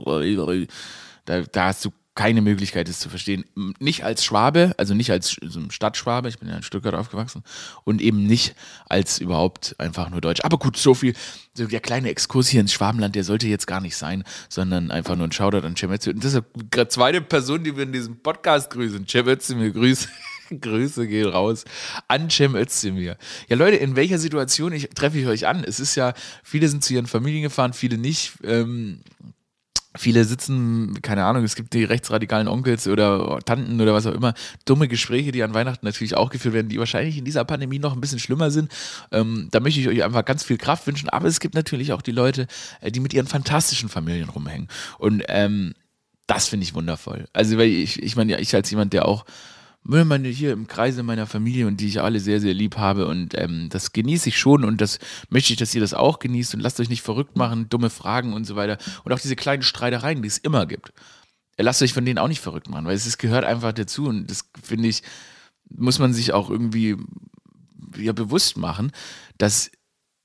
Da, 1.25 1.41
da 1.41 1.67
hast 1.67 1.85
du 1.85 1.91
keine 2.15 2.43
Möglichkeit, 2.43 2.89
es 2.89 3.01
zu 3.01 3.09
verstehen. 3.09 3.45
Nicht 3.79 4.05
als 4.05 4.23
Schwabe, 4.23 4.75
also 4.77 4.93
nicht 4.93 5.11
als 5.11 5.37
Stadtschwabe, 5.71 6.29
ich 6.29 6.39
bin 6.39 6.49
ja 6.49 6.57
in 6.57 6.63
Stuttgart 6.63 6.95
aufgewachsen, 6.95 7.43
und 7.85 8.03
eben 8.03 8.27
nicht 8.27 8.55
als 8.89 9.19
überhaupt 9.19 9.75
einfach 9.79 10.11
nur 10.11 10.21
Deutsch. 10.21 10.45
Aber 10.45 10.59
gut, 10.59 10.77
so 10.77 10.93
viel, 10.93 11.15
so 11.55 11.67
der 11.67 11.81
kleine 11.81 12.11
Exkurs 12.11 12.49
hier 12.49 12.61
ins 12.61 12.73
Schwabenland, 12.73 13.15
der 13.15 13.25
sollte 13.25 13.49
jetzt 13.49 13.67
gar 13.67 13.81
nicht 13.81 13.97
sein, 13.97 14.25
sondern 14.51 14.91
einfach 14.91 15.17
nur 15.17 15.27
ein 15.27 15.33
Shoutout 15.33 15.67
an 15.67 15.75
Cem 15.75 15.91
Und 15.91 16.25
ist 16.25 16.43
die 16.55 16.89
zweite 16.89 17.23
Person, 17.23 17.65
die 17.65 17.75
wir 17.75 17.85
in 17.85 17.93
diesem 17.93 18.19
Podcast 18.19 18.71
grüßen. 18.71 19.07
Cem 19.09 19.25
mir 19.59 19.71
grüßen. 19.71 20.11
Grüße 20.61 21.07
gehen 21.07 21.29
raus 21.29 21.65
an 22.09 22.31
Cem 22.31 22.55
Özdemir. 22.55 23.17
Ja, 23.49 23.57
Leute, 23.57 23.77
in 23.77 23.97
welcher 23.97 24.19
Situation 24.19 24.73
ich, 24.73 24.89
treffe 24.91 25.19
ich 25.19 25.27
euch 25.27 25.47
an? 25.47 25.65
Es 25.65 25.81
ist 25.81 25.95
ja, 25.95 26.15
viele 26.43 26.69
sind 26.69 26.85
zu 26.85 26.95
ihren 26.95 27.07
Familien 27.07 27.43
gefahren, 27.43 27.73
viele 27.73 27.99
nicht. 27.99 28.33
Ähm, 28.45 29.01
Viele 29.95 30.25
sitzen, 30.25 31.03
keine 31.03 31.25
Ahnung, 31.25 31.45
es 31.45 31.55
gibt 31.55 31.75
die 31.75 31.85
rechtsradikalen 31.85 32.49
Onkels 32.49 32.89
oder 32.89 33.41
Tanten 33.45 33.79
oder 33.79 33.93
was 33.93 34.07
auch 34.07 34.15
immer, 34.15 34.33
dumme 34.65 34.89
Gespräche, 34.89 35.33
die 35.33 35.43
an 35.43 35.53
Weihnachten 35.53 35.85
natürlich 35.85 36.17
auch 36.17 36.31
geführt 36.31 36.55
werden, 36.55 36.71
die 36.71 36.79
wahrscheinlich 36.79 37.19
in 37.19 37.27
dieser 37.27 37.45
Pandemie 37.45 37.79
noch 37.79 37.93
ein 37.93 38.01
bisschen 38.01 38.19
schlimmer 38.19 38.51
sind. 38.51 38.73
Ähm, 39.11 39.49
da 39.51 39.61
möchte 39.61 39.81
ich 39.81 39.89
euch 39.89 40.03
einfach 40.03 40.25
ganz 40.25 40.45
viel 40.45 40.57
Kraft 40.57 40.87
wünschen, 40.87 41.11
aber 41.11 41.29
es 41.29 41.41
gibt 41.41 41.55
natürlich 41.55 41.93
auch 41.93 42.01
die 42.01 42.13
Leute, 42.13 42.47
äh, 42.81 42.91
die 42.91 43.01
mit 43.01 43.13
ihren 43.13 43.27
fantastischen 43.27 43.91
Familien 43.91 44.31
rumhängen. 44.31 44.69
Und 44.99 45.25
ähm, 45.29 45.75
das 46.27 46.49
finde 46.49 46.65
ich 46.65 46.73
wundervoll. 46.73 47.27
Also, 47.35 47.59
weil 47.59 47.69
ich, 47.69 48.03
ich 48.03 48.17
meine, 48.17 48.33
ja, 48.33 48.39
ich 48.39 48.55
als 48.55 48.71
jemand, 48.71 48.95
der 48.95 49.07
auch 49.07 49.27
meine 49.85 50.29
hier 50.29 50.53
im 50.53 50.67
Kreise 50.67 51.03
meiner 51.03 51.27
Familie 51.27 51.67
und 51.67 51.81
die 51.81 51.89
ich 51.89 52.01
alle 52.01 52.21
sehr, 52.21 52.41
sehr 52.41 52.55
lieb 52.55 52.77
habe. 52.77 53.07
Und 53.09 53.39
ähm, 53.39 53.69
das 53.71 53.93
genieße 53.93 54.29
ich 54.29 54.39
schon 54.39 54.65
und 54.65 54.81
das 54.81 54.99
möchte 55.29 55.53
ich, 55.53 55.59
dass 55.59 55.75
ihr 55.75 55.81
das 55.81 55.95
auch 55.95 56.19
genießt 56.19 56.55
und 56.55 56.61
lasst 56.61 56.81
euch 56.81 56.89
nicht 56.89 57.03
verrückt 57.03 57.37
machen, 57.37 57.69
dumme 57.69 57.91
Fragen 57.91 58.33
und 58.33 58.45
so 58.45 58.57
weiter. 58.57 58.79
Und 59.05 59.13
auch 59.13 59.21
diese 59.21 59.37
kleinen 59.37 59.63
Streitereien, 59.63 60.23
die 60.23 60.29
es 60.29 60.39
immer 60.39 60.67
gibt. 60.67 60.93
Lasst 61.59 61.83
euch 61.83 61.93
von 61.93 62.05
denen 62.05 62.19
auch 62.19 62.29
nicht 62.29 62.41
verrückt 62.41 62.71
machen, 62.71 62.87
weil 62.87 62.95
es 62.95 63.07
ist, 63.07 63.19
gehört 63.19 63.45
einfach 63.45 63.73
dazu 63.73 64.07
und 64.07 64.31
das 64.31 64.49
finde 64.63 64.89
ich, 64.89 65.03
muss 65.69 65.99
man 65.99 66.13
sich 66.13 66.33
auch 66.33 66.51
irgendwie 66.51 66.97
ja, 67.97 68.13
bewusst 68.13 68.57
machen, 68.57 68.93
dass 69.39 69.71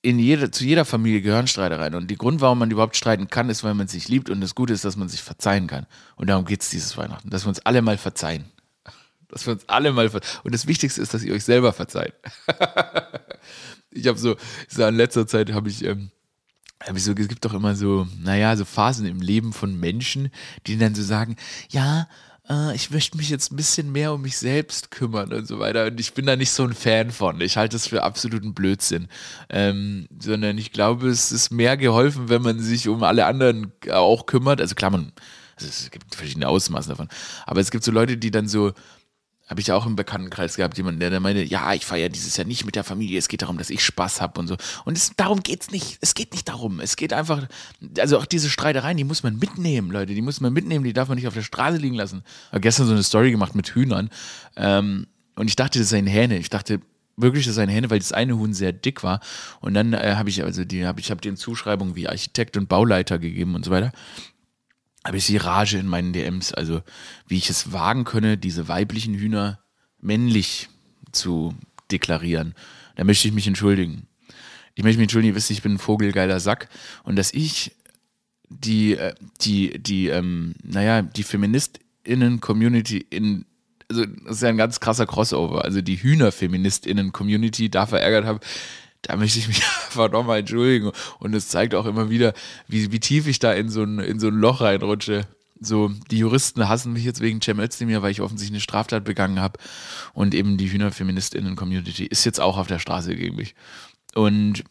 in 0.02 0.20
jeder, 0.20 0.52
zu 0.52 0.64
jeder 0.64 0.86
Familie 0.86 1.22
gehören 1.22 1.48
Streitereien. 1.48 1.96
Und 1.96 2.10
der 2.10 2.18
Grund, 2.18 2.40
warum 2.40 2.60
man 2.60 2.72
überhaupt 2.72 2.96
streiten 2.96 3.28
kann, 3.28 3.50
ist, 3.50 3.64
weil 3.64 3.74
man 3.74 3.88
sich 3.88 4.08
liebt. 4.08 4.30
Und 4.30 4.42
das 4.42 4.56
Gute 4.56 4.72
ist, 4.72 4.86
dass 4.86 4.96
man 4.96 5.10
sich 5.10 5.22
verzeihen 5.22 5.68
kann. 5.68 5.86
Und 6.16 6.30
darum 6.30 6.46
geht 6.46 6.62
es 6.62 6.70
dieses 6.70 6.96
Weihnachten, 6.98 7.30
dass 7.30 7.46
wir 7.46 7.50
uns 7.50 7.60
alle 7.60 7.82
mal 7.82 7.98
verzeihen. 7.98 8.46
Dass 9.30 9.46
wir 9.46 9.54
uns 9.54 9.68
alle 9.68 9.92
mal 9.92 10.10
verzeihen. 10.10 10.42
Und 10.44 10.54
das 10.54 10.68
Wichtigste 10.68 11.02
ist, 11.02 11.14
dass 11.14 11.24
ihr 11.24 11.34
euch 11.34 11.44
selber 11.44 11.74
verzeiht. 11.74 12.14
ich 13.92 14.08
habe 14.08 14.18
so, 14.18 14.38
so 14.70 14.86
in 14.86 14.96
letzter 14.96 15.28
Zeit 15.28 15.52
habe 15.52 15.70
ich, 15.70 15.84
ähm, 15.84 16.12
hab 16.86 16.96
ich 16.96 17.04
so, 17.04 17.12
es 17.12 17.28
gibt 17.28 17.44
doch 17.44 17.54
immer 17.54 17.76
so, 17.76 18.08
naja, 18.20 18.56
so 18.56 18.64
Phasen 18.64 19.06
im 19.06 19.20
Leben 19.20 19.52
von 19.52 19.78
Menschen, 19.80 20.32
die 20.66 20.78
dann 20.78 20.96
so 20.96 21.04
sagen, 21.04 21.36
ja, 21.70 22.08
äh, 22.50 22.76
ich 22.76 22.92
möchte 22.92 23.18
mich 23.18 23.30
jetzt 23.30 23.52
ein 23.52 23.56
bisschen 23.56 23.92
mehr 23.92 24.14
um 24.14 24.22
mich 24.22 24.38
selbst 24.38 24.92
kümmern 24.92 25.34
und 25.34 25.48
so 25.48 25.60
weiter. 25.60 25.86
Und 25.86 26.00
ich 26.00 26.14
bin 26.14 26.26
da 26.26 26.36
nicht 26.36 26.52
so 26.52 26.64
ein 26.64 26.74
Fan 26.74 27.12
von. 27.12 27.42
Ich 27.42 27.58
halte 27.58 27.76
das 27.76 27.88
für 27.88 28.04
absoluten 28.04 28.54
Blödsinn. 28.54 29.08
Ähm, 29.50 30.08
sondern 30.20 30.58
ich 30.58 30.72
glaube, 30.72 31.10
es 31.10 31.32
ist 31.32 31.52
mehr 31.52 31.78
geholfen, 31.78 32.30
wenn 32.30 32.42
man 32.42 32.60
sich 32.60 32.88
um 32.88 33.04
alle 33.04 33.26
anderen 33.26 33.72
auch 33.92 34.26
kümmert. 34.26 34.62
Also 34.62 34.76
klar, 34.76 34.92
man, 34.92 35.12
also 35.56 35.68
es 35.68 35.92
gibt 35.92 36.16
verschiedene 36.16 36.48
Ausmaße 36.48 36.90
davon. 36.90 37.10
Aber 37.46 37.60
es 37.60 37.72
gibt 37.72 37.84
so 37.84 37.92
Leute, 37.92 38.18
die 38.18 38.32
dann 38.32 38.48
so, 38.48 38.74
habe 39.48 39.62
ich 39.62 39.72
auch 39.72 39.86
im 39.86 39.96
Bekanntenkreis 39.96 40.56
gehabt, 40.56 40.78
jemanden, 40.78 41.00
der, 41.00 41.10
der 41.10 41.20
meinte, 41.20 41.44
ja, 41.44 41.74
ich 41.74 41.86
feiere 41.86 42.10
dieses 42.10 42.36
Jahr 42.38 42.46
nicht 42.46 42.66
mit 42.66 42.76
der 42.76 42.84
Familie, 42.84 43.18
es 43.18 43.28
geht 43.28 43.42
darum, 43.42 43.58
dass 43.58 43.70
ich 43.70 43.84
Spaß 43.84 44.22
habe 44.22 44.40
und 44.40 44.48
so. 44.48 44.58
Und 44.86 44.98
es, 44.98 45.12
darum 45.16 45.42
geht's 45.42 45.72
nicht. 45.72 45.98
Es 46.02 46.14
geht 46.14 46.34
nicht 46.34 46.50
darum. 46.50 46.80
Es 46.80 46.96
geht 46.96 47.14
einfach, 47.14 47.48
also 48.00 48.18
auch 48.18 48.26
diese 48.26 48.50
Streitereien, 48.50 48.98
die 48.98 49.04
muss 49.04 49.24
man 49.24 49.38
mitnehmen, 49.40 49.92
Leute, 49.92 50.14
die 50.14 50.22
muss 50.22 50.42
man 50.42 50.54
mitnehmen, 50.54 50.84
die 50.84 50.94
darf 50.94 51.08
man 51.08 51.16
nicht 51.16 51.28
auf 51.28 51.34
der 51.34 51.44
Straße 51.44 51.78
liegen 51.78 51.96
lassen. 51.96 52.24
Ich 52.48 52.52
habe 52.52 52.62
gestern 52.62 52.88
so 52.88 52.94
eine 52.94 53.04
Story 53.04 53.32
gemacht 53.32 53.56
mit 53.56 53.70
Hühnern 53.70 54.10
ähm, 54.56 55.08
und 55.36 55.48
ich 55.48 55.56
dachte, 55.56 55.80
das 55.80 55.90
seien 55.90 56.08
Hähne. 56.08 56.38
Ich 56.38 56.50
dachte, 56.50 56.82
wirklich 57.18 57.52
seine 57.52 57.72
Hände, 57.72 57.90
weil 57.90 58.00
das 58.00 58.14
eine 58.14 58.38
Huhn 58.38 58.54
sehr 58.54 58.72
dick 58.72 59.04
war. 59.04 59.20
Und 59.60 59.74
dann 59.74 59.94
äh, 59.94 60.14
habe 60.16 60.30
ich, 60.30 60.44
also 60.44 60.64
die, 60.64 60.86
hab, 60.86 61.00
ich 61.00 61.10
habe 61.10 61.20
den 61.20 61.36
Zuschreibungen 61.36 61.96
wie 61.96 62.08
Architekt 62.08 62.56
und 62.58 62.70
Bauleiter 62.70 63.18
gegeben 63.18 63.56
und 63.56 63.66
so 63.66 63.72
weiter. 63.72 63.92
Habe 65.08 65.16
ich 65.16 65.28
die 65.28 65.38
Rage 65.38 65.78
in 65.78 65.88
meinen 65.88 66.12
DMs, 66.12 66.54
also 66.54 66.82
wie 67.30 67.38
ich 67.38 67.50
es 67.50 67.72
wagen 67.72 68.04
könne, 68.04 68.38
diese 68.38 68.68
weiblichen 68.68 69.14
Hühner 69.14 69.58
männlich 70.02 70.68
zu 71.14 71.56
deklarieren. 71.90 72.56
Da 72.98 73.06
möchte 73.06 73.26
ich 73.26 73.34
mich 73.34 73.48
entschuldigen. 73.48 74.08
Ich 74.76 74.84
möchte 74.84 74.98
mich 74.98 75.06
entschuldigen, 75.06 75.32
ihr 75.32 75.38
wisst, 75.38 75.50
ich 75.50 75.62
bin 75.62 75.76
ein 75.76 75.80
vogelgeiler 75.80 76.42
Sack 76.42 76.68
und 77.04 77.16
dass 77.16 77.34
ich 77.34 77.72
die, 78.50 78.98
äh, 78.98 79.16
die, 79.40 79.80
die, 79.80 80.08
ähm, 80.10 80.56
naja, 80.62 81.02
die 81.04 81.24
FeministInnen-Community 81.24 83.06
in 83.10 83.46
also 83.90 84.06
das 84.06 84.36
ist 84.36 84.42
ja 84.42 84.50
ein 84.50 84.58
ganz 84.58 84.82
krasser 84.82 85.06
Crossover. 85.06 85.64
Also 85.64 85.80
die 85.80 85.96
Hühner-FeministInnen-Community 85.96 87.70
da 87.70 87.86
verärgert 87.86 88.26
habe, 88.26 88.42
da 89.08 89.16
möchte 89.16 89.40
ich 89.40 89.48
mich 89.48 89.64
einfach 89.86 90.12
nochmal 90.12 90.40
entschuldigen. 90.40 90.92
Und 91.20 91.34
es 91.34 91.48
zeigt 91.48 91.74
auch 91.74 91.86
immer 91.86 92.10
wieder, 92.10 92.34
wie, 92.68 92.92
wie 92.92 93.00
tief 93.00 93.28
ich 93.28 93.40
da 93.40 93.54
in 93.54 93.70
so, 93.70 93.84
ein, 93.84 94.00
in 94.00 94.20
so 94.20 94.28
ein 94.28 94.36
Loch 94.36 94.62
reinrutsche. 94.62 95.26
So, 95.60 95.92
die 96.12 96.20
Juristen 96.20 96.70
hassen 96.70 96.94
mich 96.94 97.04
jetzt 97.04 97.22
wegen 97.22 97.42
Cem 97.42 97.60
Özdemir, 97.60 98.02
weil 98.02 98.12
ich 98.12 98.22
offensichtlich 98.22 98.58
eine 98.58 98.62
Straftat 98.62 99.06
begangen 99.06 99.40
habe. 99.40 99.60
Und 100.14 100.36
eben 100.36 100.58
die 100.58 100.72
Hühner-FeministInnen-Community 100.72 102.06
ist 102.06 102.26
jetzt 102.26 102.40
auch 102.40 102.58
auf 102.58 102.68
der 102.68 102.80
Straße 102.80 103.16
gegen 103.16 103.36
mich. 103.36 103.56
Und 104.14 104.64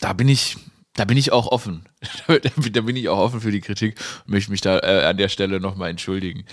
da 0.00 0.12
bin 0.14 0.28
ich, 0.28 0.56
da 0.94 1.04
bin 1.04 1.16
ich 1.16 1.30
auch 1.30 1.46
offen. 1.46 1.84
da 2.26 2.80
bin 2.80 2.96
ich 2.96 3.08
auch 3.08 3.18
offen 3.18 3.40
für 3.40 3.52
die 3.52 3.60
Kritik 3.60 4.00
und 4.26 4.32
möchte 4.32 4.50
mich 4.50 4.62
da 4.62 4.80
äh, 4.80 5.04
an 5.04 5.16
der 5.16 5.28
Stelle 5.28 5.60
nochmal 5.60 5.90
entschuldigen. 5.90 6.44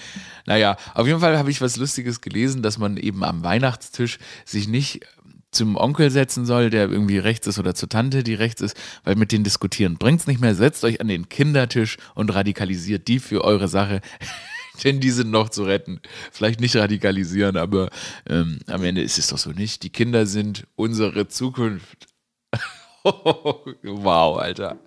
Naja, 0.46 0.78
auf 0.94 1.08
jeden 1.08 1.22
Fall 1.22 1.38
habe 1.38 1.50
ich 1.50 1.62
was 1.62 1.78
Lustiges 1.78 2.22
gelesen, 2.22 2.62
dass 2.62 2.78
man 2.78 2.98
eben 2.98 3.24
am 3.24 3.44
Weihnachtstisch 3.44 4.20
sich 4.46 4.68
nicht 4.68 5.02
zum 5.51 5.75
Onkel 5.75 6.10
setzen 6.10 6.46
soll, 6.46 6.70
der 6.70 6.89
irgendwie 6.89 7.17
rechts 7.17 7.48
ist, 7.48 7.60
oder 7.60 7.75
zur 7.75 7.89
Tante, 7.89 8.24
die 8.24 8.34
rechts 8.34 8.62
ist, 8.62 8.75
weil 9.03 9.15
mit 9.15 9.31
denen 9.31 9.43
diskutieren 9.43 9.98
bringt's 9.98 10.27
nicht 10.27 10.41
mehr. 10.41 10.55
Setzt 10.55 10.84
euch 10.84 11.01
an 11.01 11.08
den 11.08 11.29
Kindertisch 11.29 11.98
und 12.15 12.34
radikalisiert 12.34 13.08
die 13.08 13.20
für 13.20 13.43
eure 13.43 13.67
Sache. 13.67 14.01
Denn 14.84 15.00
die 15.00 15.12
sind 15.12 15.29
noch 15.29 15.50
zu 15.50 15.63
retten. 15.63 16.00
Vielleicht 16.31 16.62
nicht 16.62 16.75
radikalisieren, 16.75 17.58
aber 17.58 17.89
ähm, 18.27 18.60
am 18.67 18.84
Ende 18.84 19.01
ist 19.01 19.20
es 19.20 19.27
doch 19.27 19.38
so 19.38 19.51
nicht. 19.51 19.84
Die 19.84 19.89
Kinder 19.89 20.25
sind 20.25 20.65
unsere 20.75 21.27
Zukunft. 21.27 22.08
wow, 23.03 24.39
Alter. 24.39 24.79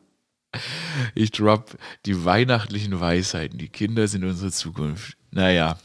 Ich 1.15 1.31
drop 1.33 1.77
die 2.07 2.25
weihnachtlichen 2.25 2.99
Weisheiten. 2.99 3.59
Die 3.59 3.69
Kinder 3.69 4.09
sind 4.09 4.25
unsere 4.25 4.51
Zukunft. 4.51 5.17
Naja. 5.31 5.79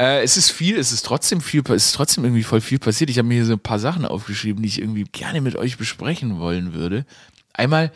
Äh, 0.00 0.22
es 0.22 0.38
ist 0.38 0.50
viel, 0.50 0.78
es 0.78 0.92
ist 0.92 1.04
trotzdem 1.04 1.42
viel, 1.42 1.62
es 1.68 1.86
ist 1.86 1.92
trotzdem 1.92 2.24
irgendwie 2.24 2.42
voll 2.42 2.62
viel 2.62 2.78
passiert. 2.78 3.10
Ich 3.10 3.18
habe 3.18 3.28
mir 3.28 3.34
hier 3.34 3.44
so 3.44 3.52
ein 3.52 3.60
paar 3.60 3.78
Sachen 3.78 4.06
aufgeschrieben, 4.06 4.62
die 4.62 4.68
ich 4.68 4.80
irgendwie 4.80 5.04
gerne 5.04 5.42
mit 5.42 5.56
euch 5.56 5.76
besprechen 5.76 6.38
wollen 6.38 6.72
würde. 6.72 7.04
Einmal, 7.52 7.92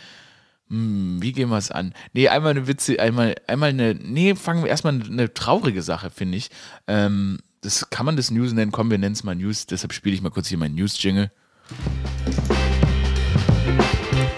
hm, 0.68 1.22
wie 1.22 1.32
gehen 1.32 1.48
wir 1.48 1.56
es 1.56 1.70
an? 1.70 1.94
Nee, 2.12 2.28
einmal 2.28 2.50
eine 2.50 2.66
Witze, 2.66 3.00
einmal, 3.00 3.36
einmal 3.46 3.70
eine, 3.70 3.94
nee, 3.94 4.34
fangen 4.34 4.62
wir 4.62 4.68
erstmal 4.68 5.00
eine 5.02 5.32
traurige 5.32 5.80
Sache, 5.80 6.10
finde 6.10 6.36
ich. 6.36 6.50
Ähm, 6.86 7.38
das 7.62 7.88
kann 7.88 8.04
man 8.04 8.16
das 8.16 8.30
News 8.30 8.52
nennen, 8.52 8.70
komm, 8.70 8.90
wir 8.90 8.98
nennen 8.98 9.14
es 9.14 9.24
mal 9.24 9.34
News, 9.34 9.64
deshalb 9.64 9.94
spiele 9.94 10.14
ich 10.14 10.20
mal 10.20 10.28
kurz 10.28 10.48
hier 10.48 10.58
meinen 10.58 10.74
News-Jingle. 10.74 11.30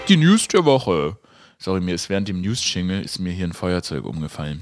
Die 0.07 0.15
News 0.15 0.47
der 0.47 0.63
Woche. 0.63 1.17
Sorry, 1.59 1.81
mir 1.81 1.95
ist 1.95 2.07
während 2.07 2.29
dem 2.29 2.39
News-Jingle 2.39 3.01
ist 3.01 3.19
mir 3.19 3.33
hier 3.33 3.45
ein 3.45 3.51
Feuerzeug 3.51 4.05
umgefallen. 4.05 4.61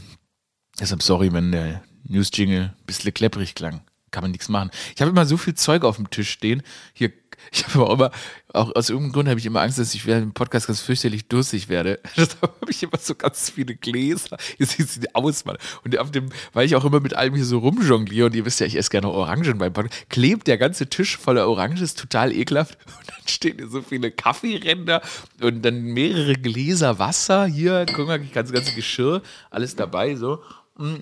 Deshalb 0.79 1.03
sorry, 1.03 1.31
wenn 1.31 1.51
der 1.51 1.83
News-Jingle 2.05 2.73
ein 2.77 2.85
bisschen 2.85 3.13
klepprig 3.13 3.55
klang. 3.55 3.81
Kann 4.11 4.23
man 4.23 4.31
nichts 4.31 4.47
machen. 4.47 4.71
Ich 4.95 5.01
habe 5.01 5.11
immer 5.11 5.25
so 5.25 5.35
viel 5.37 5.55
Zeug 5.55 5.83
auf 5.83 5.97
dem 5.97 6.09
Tisch 6.09 6.29
stehen. 6.29 6.63
Hier 6.93 7.11
ich 7.51 7.67
habe 7.67 7.91
immer, 7.91 8.11
auch 8.53 8.75
aus 8.75 8.89
irgendeinem 8.89 9.13
Grund 9.13 9.29
habe 9.29 9.39
ich 9.39 9.45
immer 9.45 9.61
Angst, 9.61 9.79
dass 9.79 9.93
ich 9.93 10.05
während 10.05 10.23
dem 10.23 10.33
Podcast 10.33 10.67
ganz 10.67 10.81
fürchterlich 10.81 11.27
durstig 11.27 11.69
werde. 11.69 11.99
Deshalb 12.17 12.41
habe 12.41 12.71
ich 12.71 12.83
immer 12.83 12.97
so 12.97 13.15
ganz 13.15 13.49
viele 13.49 13.75
Gläser. 13.75 14.37
Ihr 14.57 14.65
seht 14.65 14.89
sie 14.89 15.13
aus, 15.13 15.45
Mann. 15.45 15.57
Und 15.83 15.97
auf 15.97 16.11
dem, 16.11 16.29
weil 16.53 16.65
ich 16.65 16.75
auch 16.75 16.85
immer 16.85 16.99
mit 16.99 17.15
allem 17.15 17.35
hier 17.35 17.45
so 17.45 17.59
rumjongliere 17.59 18.27
und 18.27 18.35
ihr 18.35 18.45
wisst 18.45 18.59
ja, 18.59 18.65
ich 18.65 18.75
esse 18.75 18.89
gerne 18.89 19.09
Orangen 19.09 19.57
beim 19.57 19.73
Podcast, 19.73 20.09
klebt 20.09 20.47
der 20.47 20.57
ganze 20.57 20.87
Tisch 20.87 21.17
voller 21.17 21.47
Orangen, 21.47 21.77
ist 21.77 21.99
total 21.99 22.31
ekelhaft. 22.31 22.77
Und 22.85 23.09
dann 23.09 23.27
stehen 23.27 23.57
hier 23.57 23.67
so 23.67 23.81
viele 23.81 24.11
Kaffeeränder 24.11 25.01
und 25.41 25.61
dann 25.63 25.81
mehrere 25.81 26.33
Gläser 26.33 26.99
Wasser. 26.99 27.45
Hier, 27.45 27.85
guck 27.93 28.07
mal, 28.07 28.19
das 28.19 28.31
ganze, 28.31 28.53
ganze 28.53 28.73
Geschirr, 28.73 29.21
alles 29.49 29.75
dabei, 29.75 30.15
so. 30.15 30.41
Mm. 30.77 30.95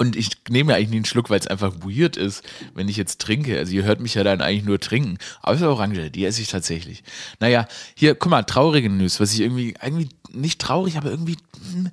Und 0.00 0.16
ich 0.16 0.30
nehme 0.48 0.72
ja 0.72 0.78
eigentlich 0.78 0.88
nie 0.88 0.96
einen 0.96 1.04
Schluck, 1.04 1.28
weil 1.28 1.38
es 1.38 1.46
einfach 1.46 1.74
weird 1.82 2.16
ist, 2.16 2.42
wenn 2.72 2.88
ich 2.88 2.96
jetzt 2.96 3.20
trinke. 3.20 3.58
Also 3.58 3.74
ihr 3.74 3.82
hört 3.82 4.00
mich 4.00 4.14
ja 4.14 4.24
dann 4.24 4.40
eigentlich 4.40 4.64
nur 4.64 4.80
trinken. 4.80 5.18
Außer 5.42 5.68
Orange, 5.68 6.10
die 6.10 6.24
esse 6.24 6.40
ich 6.40 6.48
tatsächlich. 6.48 7.04
Naja, 7.38 7.68
hier, 7.94 8.14
guck 8.14 8.30
mal, 8.30 8.42
traurige 8.44 8.88
News, 8.88 9.20
was 9.20 9.34
ich 9.34 9.40
irgendwie, 9.40 9.74
irgendwie 9.82 10.08
nicht 10.32 10.58
traurig, 10.58 10.96
aber 10.96 11.10
irgendwie, 11.10 11.36
hm, 11.70 11.90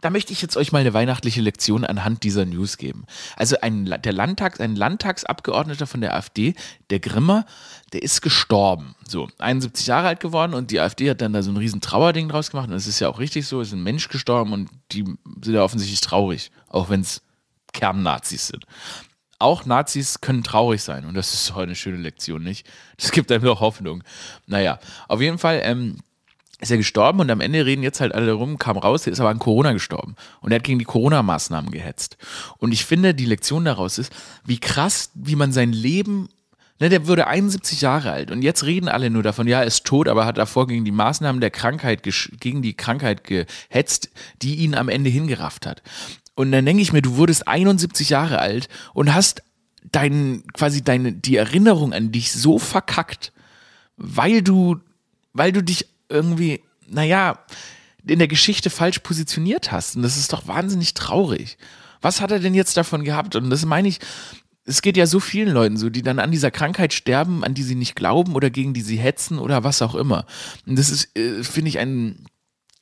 da 0.00 0.10
möchte 0.10 0.32
ich 0.32 0.40
jetzt 0.40 0.56
euch 0.56 0.70
mal 0.70 0.78
eine 0.78 0.94
weihnachtliche 0.94 1.40
Lektion 1.40 1.84
anhand 1.84 2.22
dieser 2.22 2.44
News 2.44 2.78
geben. 2.78 3.06
Also 3.34 3.56
ein, 3.60 3.86
der 3.86 4.12
Landtag, 4.12 4.60
ein 4.60 4.76
Landtagsabgeordneter 4.76 5.88
von 5.88 6.00
der 6.00 6.14
AfD, 6.14 6.54
der 6.90 7.00
Grimmer, 7.00 7.44
der 7.92 8.04
ist 8.04 8.22
gestorben. 8.22 8.94
So, 9.08 9.26
71 9.38 9.88
Jahre 9.88 10.06
alt 10.06 10.20
geworden 10.20 10.54
und 10.54 10.70
die 10.70 10.78
AfD 10.78 11.10
hat 11.10 11.22
dann 11.22 11.32
da 11.32 11.42
so 11.42 11.50
ein 11.50 11.56
riesen 11.56 11.80
Trauerding 11.80 12.28
draus 12.28 12.52
gemacht. 12.52 12.68
Und 12.68 12.76
es 12.76 12.86
ist 12.86 13.00
ja 13.00 13.08
auch 13.08 13.18
richtig 13.18 13.48
so, 13.48 13.60
ist 13.60 13.72
ein 13.72 13.82
Mensch 13.82 14.08
gestorben 14.08 14.52
und 14.52 14.70
die 14.92 15.02
sind 15.42 15.54
ja 15.54 15.64
offensichtlich 15.64 16.02
traurig, 16.02 16.52
auch 16.68 16.88
wenn 16.88 17.00
es 17.00 17.22
Kernnazis 17.72 18.48
sind. 18.48 18.64
Auch 19.38 19.66
Nazis 19.66 20.20
können 20.20 20.42
traurig 20.42 20.82
sein 20.82 21.04
und 21.04 21.14
das 21.14 21.32
ist 21.32 21.50
doch 21.50 21.58
eine 21.58 21.76
schöne 21.76 21.98
Lektion, 21.98 22.42
nicht? 22.42 22.66
Das 22.96 23.12
gibt 23.12 23.30
einem 23.30 23.44
doch 23.44 23.60
Hoffnung. 23.60 24.02
Naja, 24.46 24.80
auf 25.06 25.20
jeden 25.20 25.38
Fall 25.38 25.60
ähm, 25.62 25.98
ist 26.60 26.72
er 26.72 26.76
gestorben 26.76 27.20
und 27.20 27.30
am 27.30 27.40
Ende 27.40 27.64
reden 27.64 27.84
jetzt 27.84 28.00
halt 28.00 28.14
alle 28.14 28.26
darum, 28.26 28.58
kam 28.58 28.76
raus, 28.76 29.06
er 29.06 29.12
ist 29.12 29.20
aber 29.20 29.28
an 29.28 29.38
Corona 29.38 29.72
gestorben 29.72 30.16
und 30.40 30.50
er 30.50 30.56
hat 30.56 30.64
gegen 30.64 30.80
die 30.80 30.84
Corona-Maßnahmen 30.84 31.70
gehetzt. 31.70 32.16
Und 32.58 32.72
ich 32.72 32.84
finde, 32.84 33.14
die 33.14 33.26
Lektion 33.26 33.64
daraus 33.64 33.98
ist, 33.98 34.12
wie 34.44 34.58
krass, 34.58 35.10
wie 35.14 35.36
man 35.36 35.52
sein 35.52 35.72
Leben 35.72 36.28
Ne, 36.80 36.88
der 36.88 37.08
wurde 37.08 37.26
71 37.26 37.80
Jahre 37.80 38.12
alt 38.12 38.30
und 38.30 38.42
jetzt 38.42 38.64
reden 38.64 38.88
alle 38.88 39.10
nur 39.10 39.24
davon, 39.24 39.48
ja, 39.48 39.60
er 39.60 39.66
ist 39.66 39.84
tot, 39.84 40.06
aber 40.06 40.24
hat 40.24 40.38
davor 40.38 40.68
gegen 40.68 40.84
die 40.84 40.92
Maßnahmen 40.92 41.40
der 41.40 41.50
Krankheit, 41.50 42.04
gegen 42.04 42.62
die 42.62 42.74
Krankheit 42.74 43.24
gehetzt, 43.24 44.10
die 44.42 44.56
ihn 44.56 44.76
am 44.76 44.88
Ende 44.88 45.10
hingerafft 45.10 45.66
hat. 45.66 45.82
Und 46.38 46.52
dann 46.52 46.64
denke 46.64 46.80
ich 46.80 46.92
mir, 46.92 47.02
du 47.02 47.16
wurdest 47.16 47.48
71 47.48 48.10
Jahre 48.10 48.38
alt 48.38 48.68
und 48.94 49.12
hast 49.12 49.42
dein, 49.90 50.44
quasi 50.52 50.84
deine, 50.84 51.12
die 51.12 51.34
Erinnerung 51.34 51.92
an 51.92 52.12
dich 52.12 52.30
so 52.32 52.60
verkackt, 52.60 53.32
weil 53.96 54.40
du, 54.42 54.76
weil 55.32 55.50
du 55.50 55.64
dich 55.64 55.88
irgendwie, 56.08 56.62
naja, 56.86 57.40
in 58.06 58.20
der 58.20 58.28
Geschichte 58.28 58.70
falsch 58.70 59.00
positioniert 59.00 59.72
hast. 59.72 59.96
Und 59.96 60.02
das 60.02 60.16
ist 60.16 60.32
doch 60.32 60.46
wahnsinnig 60.46 60.94
traurig. 60.94 61.58
Was 62.02 62.20
hat 62.20 62.30
er 62.30 62.38
denn 62.38 62.54
jetzt 62.54 62.76
davon 62.76 63.02
gehabt? 63.02 63.34
Und 63.34 63.50
das 63.50 63.66
meine 63.66 63.88
ich, 63.88 63.98
es 64.64 64.80
geht 64.80 64.96
ja 64.96 65.06
so 65.06 65.18
vielen 65.18 65.52
Leuten 65.52 65.76
so, 65.76 65.90
die 65.90 66.02
dann 66.02 66.20
an 66.20 66.30
dieser 66.30 66.52
Krankheit 66.52 66.92
sterben, 66.92 67.42
an 67.42 67.54
die 67.54 67.64
sie 67.64 67.74
nicht 67.74 67.96
glauben 67.96 68.36
oder 68.36 68.48
gegen 68.48 68.74
die 68.74 68.82
sie 68.82 68.98
hetzen 68.98 69.40
oder 69.40 69.64
was 69.64 69.82
auch 69.82 69.96
immer. 69.96 70.24
Und 70.68 70.78
das 70.78 70.90
ist, 70.90 71.18
äh, 71.18 71.42
finde 71.42 71.70
ich, 71.70 71.80
ein, 71.80 72.26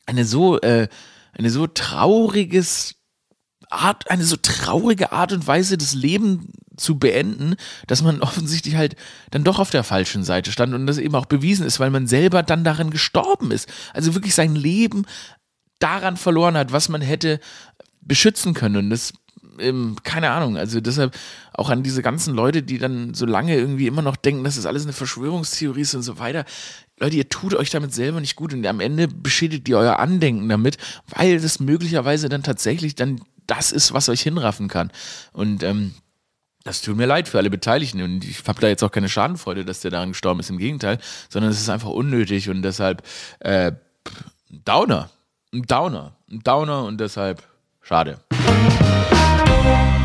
eine 0.04 0.26
so, 0.26 0.60
äh, 0.60 0.88
eine 1.32 1.48
so 1.48 1.66
trauriges 1.66 2.96
Art, 3.70 4.10
eine 4.10 4.24
so 4.24 4.36
traurige 4.36 5.12
Art 5.12 5.32
und 5.32 5.46
Weise, 5.46 5.78
das 5.78 5.94
Leben 5.94 6.52
zu 6.76 6.98
beenden, 6.98 7.56
dass 7.86 8.02
man 8.02 8.20
offensichtlich 8.22 8.76
halt 8.76 8.96
dann 9.30 9.44
doch 9.44 9.58
auf 9.58 9.70
der 9.70 9.84
falschen 9.84 10.24
Seite 10.24 10.52
stand 10.52 10.74
und 10.74 10.86
das 10.86 10.98
eben 10.98 11.14
auch 11.14 11.26
bewiesen 11.26 11.66
ist, 11.66 11.80
weil 11.80 11.90
man 11.90 12.06
selber 12.06 12.42
dann 12.42 12.64
daran 12.64 12.90
gestorben 12.90 13.50
ist. 13.50 13.68
Also 13.94 14.14
wirklich 14.14 14.34
sein 14.34 14.54
Leben 14.54 15.06
daran 15.78 16.16
verloren 16.16 16.56
hat, 16.56 16.72
was 16.72 16.88
man 16.88 17.00
hätte 17.00 17.40
beschützen 18.00 18.54
können. 18.54 18.76
Und 18.76 18.90
das, 18.90 19.12
ähm, 19.58 19.96
keine 20.04 20.30
Ahnung, 20.30 20.56
also 20.56 20.80
deshalb 20.80 21.16
auch 21.52 21.70
an 21.70 21.82
diese 21.82 22.02
ganzen 22.02 22.34
Leute, 22.34 22.62
die 22.62 22.78
dann 22.78 23.14
so 23.14 23.26
lange 23.26 23.56
irgendwie 23.56 23.86
immer 23.86 24.02
noch 24.02 24.16
denken, 24.16 24.44
dass 24.44 24.56
das 24.56 24.66
alles 24.66 24.84
eine 24.84 24.92
Verschwörungstheorie 24.92 25.82
ist 25.82 25.94
und 25.94 26.02
so 26.02 26.18
weiter. 26.18 26.44
Leute, 26.98 27.16
ihr 27.16 27.28
tut 27.28 27.54
euch 27.54 27.70
damit 27.70 27.92
selber 27.92 28.20
nicht 28.20 28.36
gut 28.36 28.54
und 28.54 28.66
am 28.66 28.80
Ende 28.80 29.08
beschädigt 29.08 29.68
ihr 29.68 29.76
euer 29.78 29.98
Andenken 29.98 30.48
damit, 30.48 30.78
weil 31.08 31.40
das 31.40 31.60
möglicherweise 31.60 32.30
dann 32.30 32.42
tatsächlich 32.42 32.94
dann 32.94 33.20
das 33.46 33.72
ist, 33.72 33.92
was 33.92 34.08
euch 34.08 34.22
hinraffen 34.22 34.68
kann. 34.68 34.90
Und 35.32 35.62
ähm, 35.62 35.94
das 36.64 36.82
tut 36.82 36.96
mir 36.96 37.06
leid 37.06 37.28
für 37.28 37.38
alle 37.38 37.48
Beteiligten 37.48 38.02
und 38.02 38.24
ich 38.24 38.42
habe 38.46 38.60
da 38.60 38.66
jetzt 38.66 38.82
auch 38.82 38.90
keine 38.90 39.08
Schadenfreude, 39.08 39.64
dass 39.64 39.80
der 39.80 39.92
daran 39.92 40.10
gestorben 40.10 40.40
ist, 40.40 40.50
im 40.50 40.58
Gegenteil, 40.58 40.98
sondern 41.28 41.52
es 41.52 41.60
ist 41.60 41.68
einfach 41.68 41.90
unnötig 41.90 42.50
und 42.50 42.62
deshalb 42.62 43.04
äh, 43.38 43.72
Downer, 44.50 45.10
ein 45.52 45.62
Downer, 45.62 46.16
ein 46.28 46.40
Downer 46.40 46.84
und 46.84 46.98
deshalb 46.98 47.44
schade. 47.82 48.18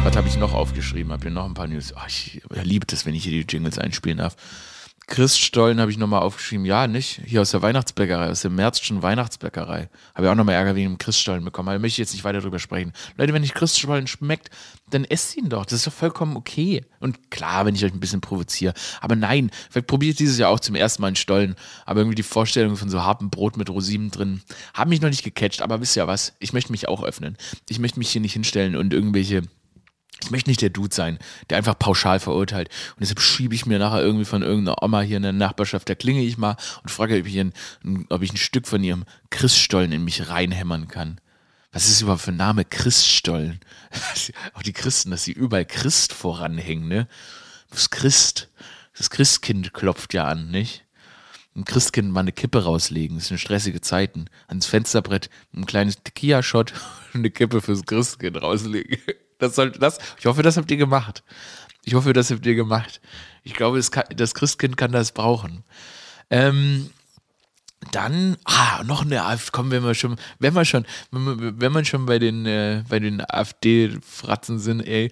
Was 0.04 0.16
habe 0.16 0.28
ich 0.28 0.38
noch 0.38 0.54
aufgeschrieben? 0.54 1.12
Habe 1.12 1.24
hier 1.24 1.32
noch 1.32 1.46
ein 1.46 1.54
paar 1.56 1.68
News. 1.68 1.94
Oh, 1.96 2.06
ich 2.08 2.42
liebe 2.64 2.86
das, 2.86 3.06
wenn 3.06 3.16
ich 3.16 3.24
hier 3.24 3.44
die 3.44 3.52
Jingles 3.52 3.80
einspielen 3.80 4.20
darf. 4.20 4.36
Christstollen 5.12 5.82
habe 5.82 5.91
ich 5.91 5.98
nochmal 5.98 6.22
aufgeschrieben. 6.22 6.65
Ja, 6.65 6.88
nicht? 6.88 7.20
Hier 7.25 7.41
aus 7.41 7.51
der 7.51 7.62
Weihnachtsbäckerei, 7.62 8.30
aus 8.30 8.44
der 8.44 8.50
Märzschen 8.50 9.01
Weihnachtsbäckerei. 9.01 9.89
Habe 10.15 10.25
ich 10.25 10.32
auch 10.32 10.36
nochmal 10.36 10.56
Ärger 10.56 10.74
wegen 10.74 10.91
dem 10.91 10.98
Christstollen 10.98 11.44
bekommen. 11.44 11.68
Aber 11.68 11.77
da 11.77 11.82
möchte 11.82 11.96
ich 11.96 11.98
jetzt 11.98 12.13
nicht 12.13 12.24
weiter 12.24 12.39
drüber 12.39 12.60
sprechen. 12.60 12.94
Leute, 13.18 13.34
wenn 13.34 13.44
euch 13.44 13.53
Christstollen 13.53 14.08
schmeckt, 14.08 14.51
dann 14.89 15.03
esst 15.03 15.36
ihn 15.36 15.50
doch. 15.50 15.65
Das 15.65 15.74
ist 15.74 15.88
doch 15.88 15.91
vollkommen 15.91 16.38
okay. 16.38 16.86
Und 17.01 17.30
klar, 17.30 17.65
wenn 17.65 17.75
ich 17.75 17.84
euch 17.84 17.91
ein 17.91 18.00
bisschen 18.00 18.22
provoziere. 18.22 18.74
Aber 19.01 19.18
nein, 19.18 19.51
vielleicht 19.70 19.88
probiere 19.88 20.12
ich 20.12 20.18
dieses 20.18 20.38
Jahr 20.38 20.50
auch 20.50 20.62
zum 20.62 20.75
ersten 20.75 21.01
Mal 21.01 21.08
einen 21.08 21.18
Stollen. 21.18 21.56
Aber 21.86 22.00
irgendwie 22.00 22.15
die 22.15 22.24
Vorstellung 22.24 22.77
von 22.77 22.89
so 22.89 23.03
hartem 23.03 23.30
Brot 23.30 23.58
mit 23.58 23.70
Rosinen 23.70 24.12
drin 24.12 24.41
haben 24.74 24.91
mich 24.91 25.01
noch 25.01 25.10
nicht 25.10 25.25
gecatcht. 25.25 25.62
Aber 25.62 25.82
wisst 25.82 25.98
ihr 25.98 26.08
was? 26.08 26.36
Ich 26.39 26.53
möchte 26.53 26.72
mich 26.72 26.88
auch 26.88 27.03
öffnen. 27.03 27.36
Ich 27.68 27.80
möchte 27.80 28.00
mich 28.00 28.12
hier 28.12 28.22
nicht 28.22 28.34
hinstellen 28.34 28.77
und 28.77 28.94
irgendwelche 28.94 29.41
ich 30.24 30.30
möchte 30.32 30.50
nicht 30.50 30.62
der 30.62 30.70
Dude 30.70 30.94
sein, 30.94 31.18
der 31.50 31.58
einfach 31.58 31.77
pauschal 31.77 32.20
verurteilt. 32.20 32.70
Und 32.91 33.01
deshalb 33.01 33.22
schiebe 33.22 33.56
ich 33.56 33.65
mir 33.65 33.80
nachher 33.80 34.01
irgendwie 34.01 34.25
von 34.25 34.44
irgendeiner 34.44 34.84
Oma 34.84 35.01
hier 35.01 35.18
in 35.18 35.24
der 35.24 35.32
Nachbarschaft, 35.32 35.89
da 35.89 35.96
klinge 35.96 36.22
ich 36.22 36.38
mal 36.38 36.58
und 36.84 36.89
frage, 36.89 37.20
ob 37.20 37.25
ich 37.25 37.39
ein, 37.39 37.53
ob 38.10 38.22
ich 38.22 38.32
ein 38.32 38.38
Stück 38.38 38.68
von 38.68 38.84
ihrem 38.84 39.06
Christstollen 39.30 39.91
in 39.91 40.03
mich 40.03 40.30
reinhämmern 40.30 40.88
kann. 40.88 41.20
Was 41.72 41.88
ist 41.88 42.01
überhaupt 42.01 42.22
für 42.22 42.32
ein 42.32 42.38
Name? 42.38 42.65
Christstollen. 42.65 43.62
Auch 44.53 44.62
die 44.62 44.74
Christen, 44.74 45.12
dass 45.12 45.24
sie 45.24 45.32
überall 45.32 45.65
Christ 45.65 46.13
voranhängen, 46.13 46.88
ne? 46.88 47.08
Das 47.70 47.89
Christ. 47.89 48.50
Das 48.98 49.10
Christkind 49.10 49.74
klopft 49.74 50.13
ja 50.13 50.25
an, 50.25 50.51
nicht? 50.51 50.84
Ein 51.56 51.65
Christkind 51.65 52.12
mal 52.12 52.22
eine 52.22 52.34
Kippe 52.34 52.63
rauslegen. 52.63 53.18
Das 53.18 53.27
sind 53.27 53.38
stressige 53.38 53.82
Zeiten. 53.82 54.25
Ans 54.48 54.65
Fensterbrett 54.65 55.30
ein 55.53 55.65
kleines 55.65 56.03
Tequila-Shot 56.03 56.74
und 57.13 57.22
eine 57.22 57.32
Kippe 57.32 57.62
fürs 57.62 57.86
Christkind 57.86 58.41
rauslegen. 58.41 58.98
Das 59.42 59.56
soll, 59.56 59.72
das, 59.72 59.98
ich 60.20 60.28
hoffe, 60.28 60.44
das 60.44 60.56
habt 60.56 60.70
ihr 60.70 60.78
gemacht. 60.78 61.24
Ich 61.84 61.96
hoffe, 61.96 62.14
das 62.14 62.30
habt 62.30 62.46
ihr 62.46 62.54
gemacht. 62.54 63.02
Ich 63.42 63.56
glaube, 63.56 63.78
das, 63.78 63.90
kann, 63.90 64.04
das 64.16 64.36
Christkind 64.36 64.78
kann 64.78 64.92
das 64.92 65.14
brauchen. 65.14 65.64
Ähm, 66.30 66.92
dann, 67.92 68.38
ah, 68.46 68.84
noch 68.84 69.02
eine 69.02 69.26
AfD, 69.26 69.50
komm, 69.52 69.72
wenn 69.72 69.84
wir 69.84 69.96
schon, 69.96 70.18
wenn 70.38 70.54
wir 70.54 70.64
schon, 70.64 70.86
wenn 71.10 71.74
wir 71.74 71.84
schon 71.86 72.06
bei 72.06 72.20
den, 72.20 72.46
äh, 72.46 72.84
bei 72.88 73.00
den 73.00 73.20
AfD-Fratzen 73.20 74.60
sind, 74.60 74.82
ey, 74.82 75.12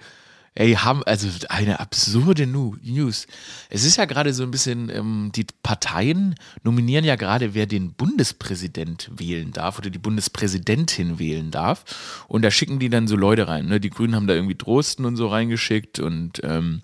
Ey, 0.55 0.73
haben, 0.73 1.03
also 1.03 1.27
eine 1.49 1.79
absurde 1.79 2.47
News. 2.47 3.27
Es 3.69 3.83
ist 3.83 3.97
ja 3.97 4.05
gerade 4.05 4.33
so 4.33 4.43
ein 4.43 4.51
bisschen, 4.51 4.89
ähm, 4.89 5.31
die 5.33 5.45
Parteien 5.63 6.35
nominieren 6.63 7.05
ja 7.05 7.15
gerade, 7.15 7.53
wer 7.53 7.65
den 7.65 7.93
Bundespräsident 7.93 9.09
wählen 9.15 9.51
darf 9.51 9.77
oder 9.77 9.89
die 9.89 9.99
Bundespräsidentin 9.99 11.19
wählen 11.19 11.51
darf. 11.51 12.25
Und 12.27 12.41
da 12.41 12.51
schicken 12.51 12.79
die 12.79 12.89
dann 12.89 13.07
so 13.07 13.15
Leute 13.15 13.47
rein. 13.47 13.67
Ne? 13.67 13.79
Die 13.79 13.89
Grünen 13.89 14.15
haben 14.15 14.27
da 14.27 14.33
irgendwie 14.33 14.55
Drosten 14.55 15.05
und 15.05 15.15
so 15.15 15.27
reingeschickt 15.27 15.99
und 15.99 16.41
ähm, 16.43 16.81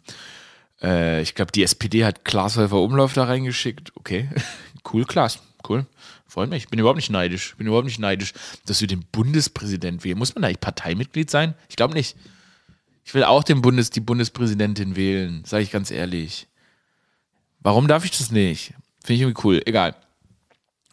äh, 0.82 1.22
ich 1.22 1.36
glaube, 1.36 1.52
die 1.52 1.64
SPD 1.64 2.06
hat 2.06 2.24
Klaas 2.24 2.58
Häufer 2.58 2.82
Umlauf 2.82 3.14
da 3.14 3.26
reingeschickt. 3.26 3.92
Okay, 3.96 4.30
cool, 4.94 5.06
Klaas, 5.06 5.40
cool. 5.68 5.86
Freut 6.28 6.50
mich. 6.50 6.68
Bin 6.68 6.80
überhaupt 6.80 6.98
nicht 6.98 7.12
neidisch. 7.12 7.56
Bin 7.56 7.68
überhaupt 7.68 7.86
nicht 7.86 8.00
neidisch, 8.00 8.34
dass 8.66 8.82
wir 8.82 8.90
den 8.90 9.06
Bundespräsident 9.12 10.04
wählen. 10.04 10.18
Muss 10.18 10.36
man 10.36 10.42
da 10.42 10.50
eigentlich 10.50 10.60
Parteimitglied 10.60 11.32
sein? 11.32 11.54
Ich 11.70 11.78
glaube 11.78 11.94
nicht. 11.94 12.18
Ich 13.06 13.14
will 13.14 13.24
auch 13.24 13.44
den 13.44 13.62
Bundes, 13.62 13.92
die 13.92 14.02
Bundespräsidentin 14.02 14.96
wählen, 14.96 15.44
sage 15.46 15.62
ich 15.64 15.72
ganz 15.72 15.92
ehrlich. 15.92 16.48
Warum 17.60 17.88
darf 17.88 18.04
ich 18.04 18.18
das 18.18 18.32
nicht? 18.32 18.74
Finde 19.04 19.14
ich 19.14 19.22
irgendwie 19.22 19.42
cool. 19.44 19.62
Egal. 19.66 19.96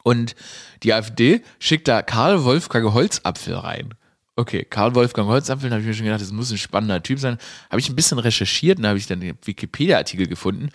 Und 0.03 0.37
die 0.83 0.93
AfD 0.93 1.41
schickt 1.59 1.89
da 1.89 2.03
Karl 2.03 2.45
Wolfgang 2.45 2.93
Holzapfel 2.93 3.55
rein. 3.55 3.95
Okay, 4.37 4.63
Karl 4.65 4.95
Wolfgang 4.95 5.27
Holzapfel, 5.29 5.71
da 5.71 5.77
habe 5.77 5.83
ich 5.83 5.89
mir 5.89 5.95
schon 5.95 6.05
gedacht, 6.05 6.21
das 6.21 6.33
muss 6.33 6.51
ein 6.51 6.59
spannender 6.59 7.03
Typ 7.03 7.19
sein. 7.19 7.39
Habe 7.71 7.81
ich 7.81 7.89
ein 7.89 7.97
bisschen 7.97 8.19
recherchiert 8.19 8.79
und 8.79 8.87
habe 8.87 8.99
ich 8.99 9.07
dann 9.07 9.21
den 9.21 9.39
Wikipedia-Artikel 9.43 10.27
gefunden. 10.27 10.69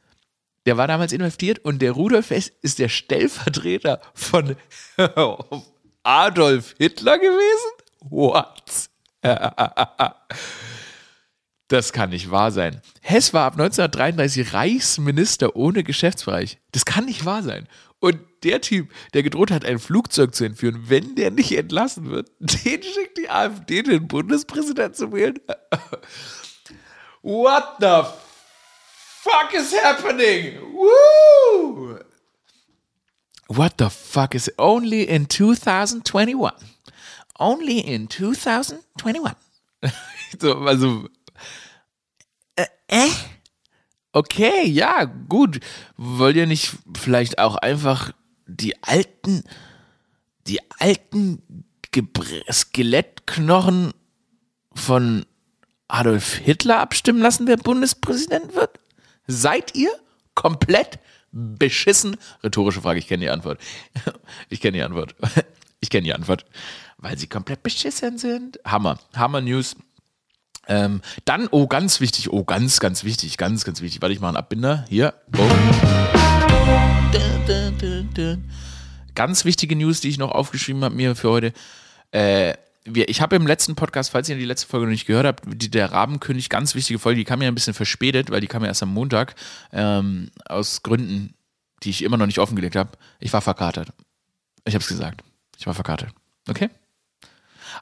der 0.65 0.79
war 0.79 0.89
damals 0.89 1.13
inhaftiert 1.13 1.59
und 1.59 1.83
der 1.83 1.93
Rudolf 1.93 2.31
Hess 2.31 2.51
ist 2.63 2.79
der 2.79 2.89
Stellvertreter 2.89 4.01
von 4.15 4.57
Adolf 6.03 6.75
Hitler 6.79 7.19
gewesen? 7.19 7.71
What? 8.01 8.89
Das 11.69 11.93
kann 11.93 12.11
nicht 12.11 12.31
wahr 12.31 12.53
sein. 12.53 12.81
Hess 13.01 13.35
war 13.35 13.47
ab 13.47 13.55
1933 13.55 14.53
Reichsminister 14.53 15.57
ohne 15.57 15.83
Geschäftsbereich. 15.83 16.59
Das 16.71 16.85
kann 16.85 17.07
nicht 17.07 17.25
wahr 17.25 17.43
sein. 17.43 17.67
Und 17.99 18.21
der 18.45 18.61
Typ, 18.61 18.93
der 19.15 19.23
gedroht 19.23 19.51
hat, 19.51 19.65
ein 19.65 19.79
Flugzeug 19.79 20.35
zu 20.35 20.45
entführen, 20.45 20.85
wenn 20.89 21.15
der 21.15 21.31
nicht 21.31 21.53
entlassen 21.57 22.11
wird, 22.11 22.31
den 22.39 22.83
schickt 22.83 23.19
die 23.19 23.29
AfD 23.29 23.83
den 23.83 24.07
Bundespräsidenten 24.07 24.95
zu 24.95 25.13
wählen. 25.13 25.39
What 27.23 27.77
the 27.81 28.03
fuck 29.23 29.53
is 29.55 29.75
happening? 29.83 30.61
Woo! 30.73 31.99
What 33.49 33.75
the 33.79 33.89
fuck 33.91 34.35
is? 34.35 34.51
Only 34.59 35.05
in 35.05 35.29
2021. 35.29 36.53
Only 37.39 37.81
in 37.81 38.09
2021. 38.09 39.37
so, 40.41 40.55
also, 40.59 41.09
äh, 42.57 42.67
äh? 42.89 43.09
Okay, 44.17 44.67
ja, 44.67 45.05
gut. 45.05 45.61
Wollt 45.99 46.37
ihr 46.37 46.47
nicht 46.47 46.73
vielleicht 46.97 47.39
auch 47.39 47.57
einfach 47.57 48.13
die 48.47 48.83
alten, 48.83 49.45
die 50.47 50.61
alten 50.79 51.43
Skelettknochen 52.51 53.93
von 54.73 55.27
Adolf 55.89 56.35
Hitler 56.37 56.81
abstimmen 56.81 57.21
lassen, 57.21 57.47
wer 57.47 57.59
Bundespräsident 57.59 58.55
wird? 58.55 58.81
Seid 59.27 59.75
ihr 59.75 59.91
komplett 60.35 60.99
beschissen? 61.31 62.17
Rhetorische 62.43 62.81
Frage, 62.81 62.99
ich 62.99 63.09
kenne 63.09 63.21
die 63.27 63.31
Antwort. 63.31 63.61
Ich 64.49 64.63
kenne 64.63 64.79
die 64.79 64.83
Antwort. 64.83 65.15
Ich 65.81 65.91
kenne 65.91 66.05
die 66.05 66.15
Antwort. 66.15 66.47
Weil 66.97 67.19
sie 67.19 67.27
komplett 67.27 67.63
beschissen 67.63 68.17
sind. 68.17 68.59
Hammer. 68.65 68.99
Hammer 69.15 69.43
News. 69.43 69.77
Ähm, 70.69 71.01
dann, 71.25 71.49
oh, 71.51 71.67
ganz 71.67 72.01
wichtig, 72.01 72.33
oh, 72.33 72.45
ganz, 72.45 72.81
ganz 72.81 73.05
wichtig, 73.05 73.37
ganz, 73.37 73.65
ganz 73.65 73.81
wichtig. 73.81 74.03
Warte, 74.03 74.13
ich 74.13 74.21
mache 74.21 74.31
einen 74.31 74.37
Abbinder. 74.37 74.85
Hier. 74.89 75.15
Oh. 75.37 75.49
Ganz 79.15 79.45
wichtige 79.45 79.77
News, 79.77 80.01
die 80.01 80.09
ich 80.09 80.19
noch 80.19 80.33
aufgeschrieben 80.33 80.85
habe 80.85 80.95
mir 80.95 81.17
für 81.17 81.31
heute. 81.31 81.53
Äh, 82.11 82.55
wir, 82.85 83.09
ich 83.09 83.21
habe 83.21 83.37
im 83.37 83.47
letzten 83.47 83.75
Podcast, 83.75 84.11
falls 84.11 84.29
ihr 84.29 84.37
die 84.37 84.45
letzte 84.45 84.69
Folge 84.69 84.87
noch 84.87 84.93
nicht 84.93 85.07
gehört 85.07 85.27
habt, 85.27 85.45
die, 85.47 85.71
der 85.71 85.93
Rabenkönig, 85.93 86.49
ganz 86.49 86.75
wichtige 86.75 86.99
Folge, 86.99 87.19
die 87.19 87.25
kam 87.25 87.43
ja 87.43 87.49
ein 87.49 87.55
bisschen 87.55 87.75
verspätet, 87.75 88.31
weil 88.31 88.41
die 88.41 88.47
kam 88.47 88.63
ja 88.63 88.69
erst 88.69 88.83
am 88.83 88.93
Montag, 88.93 89.35
ähm, 89.73 90.31
aus 90.45 90.83
Gründen, 90.83 91.35
die 91.83 91.91
ich 91.91 92.03
immer 92.03 92.17
noch 92.17 92.27
nicht 92.27 92.39
offengelegt 92.39 92.77
habe. 92.77 92.91
Ich 93.19 93.33
war 93.33 93.41
verkatert. 93.41 93.89
Ich 94.65 94.75
habe 94.75 94.83
es 94.83 94.89
gesagt. 94.89 95.23
Ich 95.59 95.67
war 95.67 95.75
verkatert. 95.75 96.11
Okay? 96.49 96.71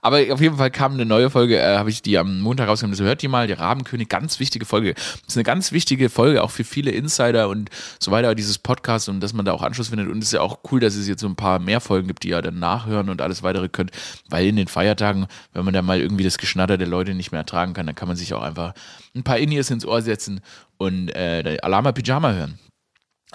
Aber 0.03 0.20
auf 0.31 0.40
jeden 0.40 0.57
Fall 0.57 0.70
kam 0.70 0.94
eine 0.94 1.05
neue 1.05 1.31
Folge, 1.31 1.59
äh, 1.59 1.77
habe 1.77 1.90
ich 1.90 2.03
die 2.03 2.18
am 2.18 2.40
Montag 2.40 2.68
rausgenommen. 2.68 2.97
So 2.97 3.05
hört 3.05 3.23
die 3.23 3.29
mal, 3.29 3.47
der 3.47 3.61
Rabenkönig, 3.61 4.09
ganz 4.09 4.40
wichtige 4.40 4.66
Folge. 4.66 4.94
Das 4.94 5.29
ist 5.29 5.37
eine 5.37 5.44
ganz 5.44 5.73
wichtige 5.73 6.11
Folge, 6.11 6.42
auch 6.42 6.51
für 6.51 6.64
viele 6.64 6.90
Insider 6.90 7.49
und 7.49 7.70
so 7.99 8.11
weiter, 8.11 8.35
dieses 8.35 8.59
Podcast 8.59 9.09
und 9.09 9.20
dass 9.20 9.33
man 9.33 9.44
da 9.44 9.53
auch 9.53 9.62
Anschluss 9.62 9.88
findet. 9.88 10.09
Und 10.09 10.18
es 10.18 10.27
ist 10.27 10.33
ja 10.33 10.40
auch 10.40 10.59
cool, 10.70 10.81
dass 10.81 10.94
es 10.94 11.09
jetzt 11.09 11.20
so 11.20 11.27
ein 11.27 11.37
paar 11.37 11.59
mehr 11.59 11.81
Folgen 11.81 12.09
gibt, 12.09 12.23
die 12.23 12.29
ihr 12.29 12.42
dann 12.42 12.59
nachhören 12.59 13.09
und 13.09 13.20
alles 13.20 13.42
weitere 13.42 13.68
könnt. 13.68 13.90
Weil 14.29 14.47
in 14.47 14.57
den 14.57 14.68
Feiertagen, 14.68 15.27
wenn 15.53 15.64
man 15.64 15.75
da 15.75 15.83
mal 15.83 16.01
irgendwie 16.01 16.25
das 16.25 16.38
Geschnatter 16.38 16.79
der 16.79 16.88
Leute 16.88 17.14
nicht 17.14 17.33
mehr 17.33 17.40
ertragen 17.40 17.73
kann, 17.75 17.87
dann 17.87 17.94
kann 17.94 18.09
man 18.09 18.16
sich 18.16 18.35
auch 18.35 18.42
einfach 18.42 18.75
ein 19.14 19.25
paar 19.25 19.38
Indies 19.38 19.70
ins 19.70 19.87
Ohr 19.87 20.03
setzen 20.03 20.40
und 20.77 21.09
äh, 21.11 21.59
Alama 21.62 21.92
Pyjama 21.92 22.33
hören. 22.33 22.59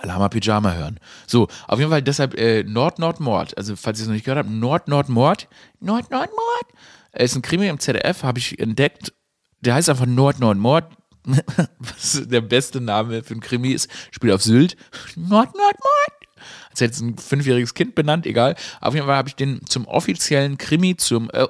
Lama 0.03 0.29
Pyjama 0.29 0.73
hören. 0.73 0.99
So, 1.27 1.47
auf 1.67 1.79
jeden 1.79 1.91
Fall 1.91 2.01
deshalb 2.01 2.35
äh, 2.35 2.63
Nord, 2.63 2.99
Nord, 2.99 3.19
Mord. 3.19 3.57
Also, 3.57 3.75
falls 3.75 3.99
ihr 3.99 4.03
es 4.03 4.07
noch 4.07 4.13
nicht 4.13 4.25
gehört 4.25 4.45
habt, 4.45 4.49
Nord, 4.49 4.87
Nord, 4.87 5.09
Mord. 5.09 5.47
Nord, 5.79 6.11
Nord, 6.11 6.29
Mord. 6.29 6.73
ist 7.13 7.35
ein 7.35 7.41
Krimi 7.41 7.67
im 7.67 7.79
ZDF, 7.79 8.23
habe 8.23 8.39
ich 8.39 8.59
entdeckt. 8.59 9.13
Der 9.61 9.75
heißt 9.75 9.89
einfach 9.89 10.05
Nord, 10.05 10.39
Nord, 10.39 10.57
Mord. 10.57 10.85
Was 11.79 12.27
der 12.27 12.41
beste 12.41 12.81
Name 12.81 13.23
für 13.23 13.35
ein 13.35 13.41
Krimi 13.41 13.71
ist. 13.71 13.89
Spielt 14.11 14.33
auf 14.33 14.41
Sylt. 14.41 14.75
Nord, 15.15 15.55
Nord, 15.55 15.75
Mord 15.79 16.18
als 16.69 16.81
hätte 16.81 16.93
es 16.93 17.01
ein 17.01 17.17
fünfjähriges 17.17 17.73
Kind 17.73 17.95
benannt, 17.95 18.25
egal. 18.25 18.55
Auf 18.81 18.93
jeden 18.93 19.05
Fall 19.05 19.15
habe 19.15 19.29
ich 19.29 19.35
den 19.35 19.61
zum 19.65 19.85
offiziellen 19.85 20.57
Krimi, 20.57 20.95
zum 20.95 21.29
äh, 21.33 21.47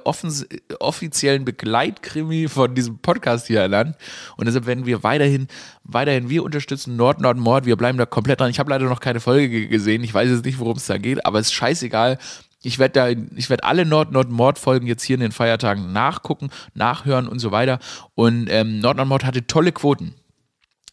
offiziellen 0.78 1.44
Begleitkrimi 1.44 2.48
von 2.48 2.74
diesem 2.74 2.98
Podcast 2.98 3.46
hier 3.46 3.60
ernannt. 3.60 3.96
Und 4.36 4.46
deshalb 4.46 4.66
werden 4.66 4.86
wir 4.86 5.02
weiterhin, 5.02 5.48
weiterhin, 5.84 6.28
wir 6.28 6.42
unterstützen 6.42 6.96
Nord, 6.96 7.20
Nord, 7.20 7.38
Mord. 7.38 7.66
Wir 7.66 7.76
bleiben 7.76 7.98
da 7.98 8.06
komplett 8.06 8.40
dran. 8.40 8.50
Ich 8.50 8.58
habe 8.58 8.70
leider 8.70 8.86
noch 8.86 9.00
keine 9.00 9.20
Folge 9.20 9.68
gesehen. 9.68 10.02
Ich 10.04 10.14
weiß 10.14 10.30
jetzt 10.30 10.44
nicht, 10.44 10.58
worum 10.58 10.76
es 10.76 10.86
da 10.86 10.98
geht, 10.98 11.24
aber 11.26 11.38
es 11.38 11.48
ist 11.48 11.54
scheißegal. 11.54 12.18
Ich 12.62 12.78
werde 12.78 12.92
da, 12.92 13.08
ich 13.36 13.48
werde 13.48 13.64
alle 13.64 13.86
Nord-Nord-Mord-Folgen 13.86 14.86
jetzt 14.86 15.02
hier 15.02 15.14
in 15.14 15.20
den 15.20 15.32
Feiertagen 15.32 15.92
nachgucken, 15.92 16.50
nachhören 16.74 17.26
und 17.26 17.38
so 17.38 17.52
weiter. 17.52 17.78
Und 18.14 18.48
ähm, 18.50 18.80
Nord-Nord-Mord 18.80 19.24
hatte 19.24 19.46
tolle 19.46 19.72
Quoten. 19.72 20.14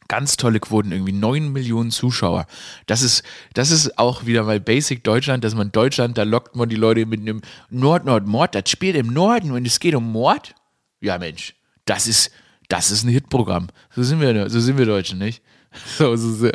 Ganz 0.08 0.38
tolle 0.38 0.60
Quoten, 0.60 0.91
irgendwie 0.91 1.12
9 1.13 1.52
Millionen 1.52 1.91
Zuschauer. 1.91 2.48
Das 2.86 3.02
ist, 3.02 3.24
das 3.54 3.72
ist 3.72 3.98
auch 3.98 4.26
wieder 4.26 4.43
mal 4.43 4.60
Basic 4.60 5.04
Deutschland, 5.04 5.43
dass 5.43 5.56
man 5.56 5.72
Deutschland, 5.72 6.17
da 6.17 6.24
lockt 6.24 6.56
man 6.56 6.70
die 6.70 6.76
Leute 6.76 7.06
mit 7.06 7.22
einem 7.22 7.41
Nord-Nord-Mord, 7.70 8.56
das 8.56 8.70
spielt 8.70 8.96
im 8.96 9.08
Norden 9.08 9.52
und 9.52 9.65
es 9.65 9.80
geht 9.80 9.96
um 9.96 10.12
Mord. 10.12 10.56
Ja, 11.02 11.17
Mensch, 11.17 11.56
das 11.86 12.08
ist, 12.08 12.32
das 12.70 12.91
ist 12.91 13.04
ein 13.04 13.10
Hitprogramm. 13.10 13.67
So 13.96 14.04
sind 14.04 14.22
wir, 14.22 14.50
so 14.50 14.60
sind 14.60 14.78
wir 14.78 14.86
Deutschen, 14.86 15.20
nicht? 15.20 15.41
So, 15.98 16.15
so, 16.15 16.32
so. 16.34 16.50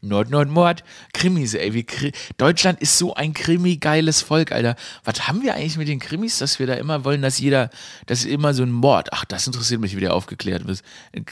Nord, 0.00 0.30
Nord, 0.30 0.48
Mord. 0.48 0.84
Krimis, 1.12 1.54
ey. 1.54 1.74
Wie 1.74 1.84
Kri 1.84 2.12
Deutschland 2.36 2.80
ist 2.80 2.98
so 2.98 3.14
ein 3.14 3.32
krimi-geiles 3.32 4.22
Volk, 4.22 4.52
Alter. 4.52 4.76
Was 5.04 5.28
haben 5.28 5.42
wir 5.42 5.54
eigentlich 5.54 5.76
mit 5.76 5.88
den 5.88 5.98
Krimis, 5.98 6.38
dass 6.38 6.58
wir 6.58 6.66
da 6.66 6.74
immer 6.74 7.04
wollen, 7.04 7.22
dass 7.22 7.38
jeder, 7.38 7.70
dass 8.06 8.24
immer 8.24 8.54
so 8.54 8.62
ein 8.62 8.70
Mord, 8.70 9.12
ach, 9.12 9.24
das 9.24 9.46
interessiert 9.46 9.80
mich, 9.80 9.96
wie 9.96 10.00
der 10.00 10.14
aufgeklärt 10.14 10.66
wird. 10.66 10.82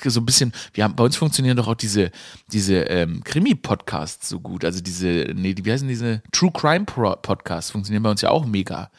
So 0.04 0.20
ein 0.20 0.26
bisschen, 0.26 0.52
wir 0.74 0.84
haben, 0.84 0.96
bei 0.96 1.04
uns 1.04 1.16
funktionieren 1.16 1.56
doch 1.56 1.68
auch 1.68 1.74
diese, 1.74 2.10
diese 2.52 2.76
ähm, 2.82 3.22
Krimi-Podcasts 3.24 4.28
so 4.28 4.40
gut. 4.40 4.64
Also 4.64 4.80
diese, 4.80 5.32
nee, 5.34 5.54
wie 5.62 5.72
heißen 5.72 5.88
diese 5.88 6.22
True 6.32 6.52
Crime-Podcasts 6.52 7.70
funktionieren 7.70 8.02
bei 8.02 8.10
uns 8.10 8.20
ja 8.20 8.30
auch 8.30 8.46
mega. 8.46 8.90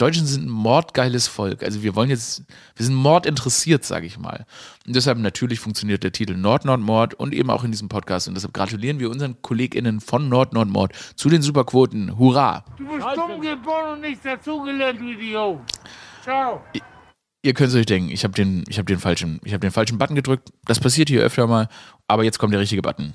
Deutschen 0.00 0.26
sind 0.26 0.46
ein 0.46 0.50
mordgeiles 0.50 1.28
Volk. 1.28 1.62
Also 1.62 1.82
wir 1.82 1.94
wollen 1.94 2.08
jetzt, 2.08 2.44
wir 2.74 2.86
sind 2.86 2.94
mordinteressiert, 2.94 3.84
sage 3.84 4.06
ich 4.06 4.18
mal. 4.18 4.46
Und 4.86 4.96
deshalb 4.96 5.18
natürlich 5.18 5.60
funktioniert 5.60 6.02
der 6.02 6.12
Titel 6.12 6.36
Nord 6.36 6.64
Nord 6.64 6.80
Mord 6.80 7.14
und 7.14 7.34
eben 7.34 7.50
auch 7.50 7.64
in 7.64 7.70
diesem 7.70 7.90
Podcast. 7.90 8.26
Und 8.26 8.34
deshalb 8.34 8.54
gratulieren 8.54 8.98
wir 8.98 9.10
unseren 9.10 9.42
KollegInnen 9.42 10.00
von 10.00 10.30
Nord 10.30 10.54
Nord 10.54 10.68
Mord 10.68 10.92
zu 11.16 11.28
den 11.28 11.42
Superquoten. 11.42 12.18
Hurra! 12.18 12.64
Du 12.78 12.86
bist 12.86 13.06
dumm 13.14 13.42
geboren 13.42 13.92
und 13.94 14.00
nichts 14.00 14.22
dazugelernt, 14.24 15.00
Idiot. 15.02 15.60
Ciao. 16.22 16.62
Ihr 17.42 17.54
könnt 17.54 17.68
es 17.68 17.74
euch 17.74 17.86
denken, 17.86 18.10
ich 18.10 18.24
habe 18.24 18.34
den, 18.34 18.64
hab 18.70 18.86
den, 18.86 18.98
falschen, 18.98 19.40
hab 19.50 19.60
den 19.60 19.70
falschen 19.70 19.98
Button 19.98 20.14
gedrückt. 20.14 20.48
Das 20.64 20.80
passiert 20.80 21.10
hier 21.10 21.22
öfter 21.22 21.46
mal, 21.46 21.68
aber 22.08 22.24
jetzt 22.24 22.38
kommt 22.38 22.54
der 22.54 22.60
richtige 22.60 22.80
Button. 22.80 23.12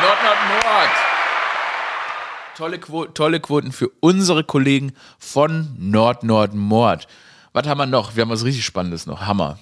Nord 0.00 0.22
Nord 0.22 0.38
Mord! 0.48 0.90
Tolle, 2.56 2.78
Quo 2.78 3.06
tolle 3.06 3.40
Quoten 3.40 3.72
für 3.72 3.90
unsere 3.98 4.44
Kollegen 4.44 4.92
von 5.18 5.74
Nord 5.76 6.22
Nord 6.22 6.54
Mord. 6.54 7.08
Was 7.52 7.66
haben 7.66 7.78
wir 7.78 7.86
noch? 7.86 8.14
Wir 8.14 8.22
haben 8.22 8.30
was 8.30 8.44
richtig 8.44 8.64
Spannendes 8.64 9.06
noch. 9.06 9.22
Hammer. 9.22 9.58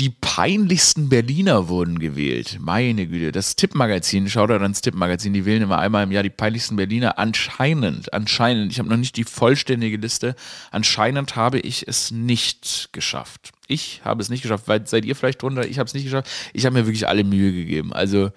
Die 0.00 0.10
peinlichsten 0.10 1.08
Berliner 1.08 1.68
wurden 1.68 2.00
gewählt. 2.00 2.58
Meine 2.60 3.06
Güte, 3.06 3.30
das 3.30 3.54
Tippmagazin, 3.54 4.28
schaut 4.28 4.50
da 4.50 4.56
ans 4.56 4.80
Tippmagazin, 4.80 5.32
die 5.32 5.44
wählen 5.44 5.62
immer 5.62 5.78
einmal 5.78 6.02
im 6.02 6.10
Jahr 6.10 6.24
die 6.24 6.30
peinlichsten 6.30 6.74
Berliner. 6.74 7.20
Anscheinend, 7.20 8.12
anscheinend, 8.12 8.72
ich 8.72 8.80
habe 8.80 8.88
noch 8.88 8.96
nicht 8.96 9.16
die 9.16 9.22
vollständige 9.22 9.96
Liste, 9.96 10.34
anscheinend 10.72 11.36
habe 11.36 11.60
ich 11.60 11.86
es 11.86 12.10
nicht 12.10 12.88
geschafft. 12.90 13.52
Ich 13.68 14.00
habe 14.02 14.20
es 14.22 14.28
nicht 14.28 14.42
geschafft, 14.42 14.66
weil 14.66 14.84
seid 14.88 15.04
ihr 15.04 15.14
vielleicht 15.14 15.40
drunter, 15.40 15.68
ich 15.68 15.78
habe 15.78 15.86
es 15.86 15.94
nicht 15.94 16.04
geschafft. 16.04 16.28
Ich 16.52 16.66
habe 16.66 16.74
mir 16.74 16.86
wirklich 16.86 17.06
alle 17.06 17.22
Mühe 17.22 17.52
gegeben. 17.52 17.92
Also 17.92 18.32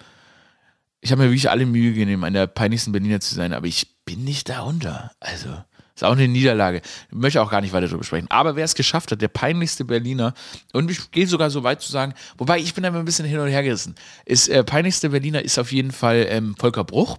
ich 1.06 1.12
habe 1.12 1.22
mir 1.22 1.28
wirklich 1.28 1.50
alle 1.50 1.66
Mühe 1.66 1.92
gegeben, 1.92 2.24
an 2.24 2.32
der 2.32 2.48
peinlichsten 2.48 2.90
Berliner 2.90 3.20
zu 3.20 3.32
sein, 3.32 3.52
aber 3.52 3.68
ich 3.68 3.86
bin 4.04 4.24
nicht 4.24 4.48
darunter. 4.48 5.12
Also, 5.20 5.50
ist 5.94 6.02
auch 6.02 6.12
eine 6.12 6.26
Niederlage. 6.26 6.82
Ich 7.10 7.16
möchte 7.16 7.40
auch 7.40 7.48
gar 7.48 7.60
nicht 7.60 7.72
weiter 7.72 7.86
darüber 7.86 8.02
sprechen. 8.02 8.26
Aber 8.28 8.56
wer 8.56 8.64
es 8.64 8.74
geschafft 8.74 9.12
hat, 9.12 9.22
der 9.22 9.28
peinlichste 9.28 9.84
Berliner, 9.84 10.34
und 10.72 10.90
ich 10.90 11.12
gehe 11.12 11.28
sogar 11.28 11.48
so 11.48 11.62
weit 11.62 11.80
zu 11.80 11.92
sagen, 11.92 12.12
wobei 12.38 12.58
ich 12.58 12.74
bin 12.74 12.82
da 12.82 12.92
ein 12.92 13.04
bisschen 13.04 13.24
hin 13.24 13.38
und 13.38 13.46
her 13.46 13.62
gerissen, 13.62 13.94
ist, 14.24 14.48
äh, 14.48 14.64
peinlichste 14.64 15.10
Berliner 15.10 15.42
ist 15.42 15.60
auf 15.60 15.70
jeden 15.70 15.92
Fall 15.92 16.26
ähm, 16.28 16.56
Volker 16.58 16.82
Bruch. 16.82 17.18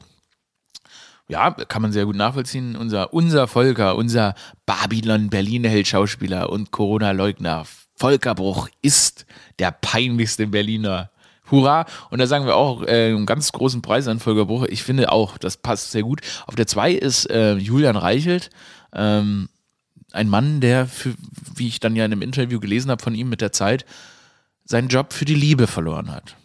Ja, 1.29 1.51
kann 1.51 1.81
man 1.81 1.93
sehr 1.93 2.05
gut 2.05 2.17
nachvollziehen. 2.17 2.75
Unser, 2.75 3.13
unser 3.13 3.47
Volker, 3.47 3.95
unser 3.95 4.35
Babylon-Berlin-Held-Schauspieler 4.65 6.49
und 6.49 6.71
Corona-Leugner, 6.71 7.65
Volker 7.95 8.35
Bruch 8.35 8.67
ist 8.81 9.25
der 9.59 9.71
peinlichste 9.71 10.45
Berliner 10.47 11.09
Hurra. 11.51 11.85
Und 12.09 12.19
da 12.19 12.27
sagen 12.27 12.45
wir 12.45 12.55
auch 12.55 12.83
äh, 12.83 13.09
einen 13.09 13.25
ganz 13.25 13.51
großen 13.51 13.81
Preis 13.81 14.07
an 14.07 14.19
Volker 14.19 14.45
Bruch. 14.45 14.65
Ich 14.69 14.83
finde 14.83 15.11
auch, 15.11 15.37
das 15.37 15.57
passt 15.57 15.91
sehr 15.91 16.03
gut. 16.03 16.21
Auf 16.45 16.55
der 16.55 16.67
2 16.67 16.91
ist 16.93 17.29
äh, 17.29 17.55
Julian 17.55 17.95
Reichelt. 17.95 18.49
Ähm, 18.93 19.49
ein 20.11 20.29
Mann, 20.29 20.61
der, 20.61 20.87
für, 20.87 21.13
wie 21.55 21.67
ich 21.67 21.79
dann 21.79 21.95
ja 21.95 22.05
in 22.05 22.11
einem 22.11 22.21
Interview 22.21 22.59
gelesen 22.59 22.91
habe 22.91 23.03
von 23.03 23.15
ihm 23.15 23.29
mit 23.29 23.41
der 23.41 23.51
Zeit, 23.51 23.85
seinen 24.65 24.87
Job 24.87 25.13
für 25.13 25.25
die 25.25 25.35
Liebe 25.35 25.67
verloren 25.67 26.11
hat. 26.11 26.35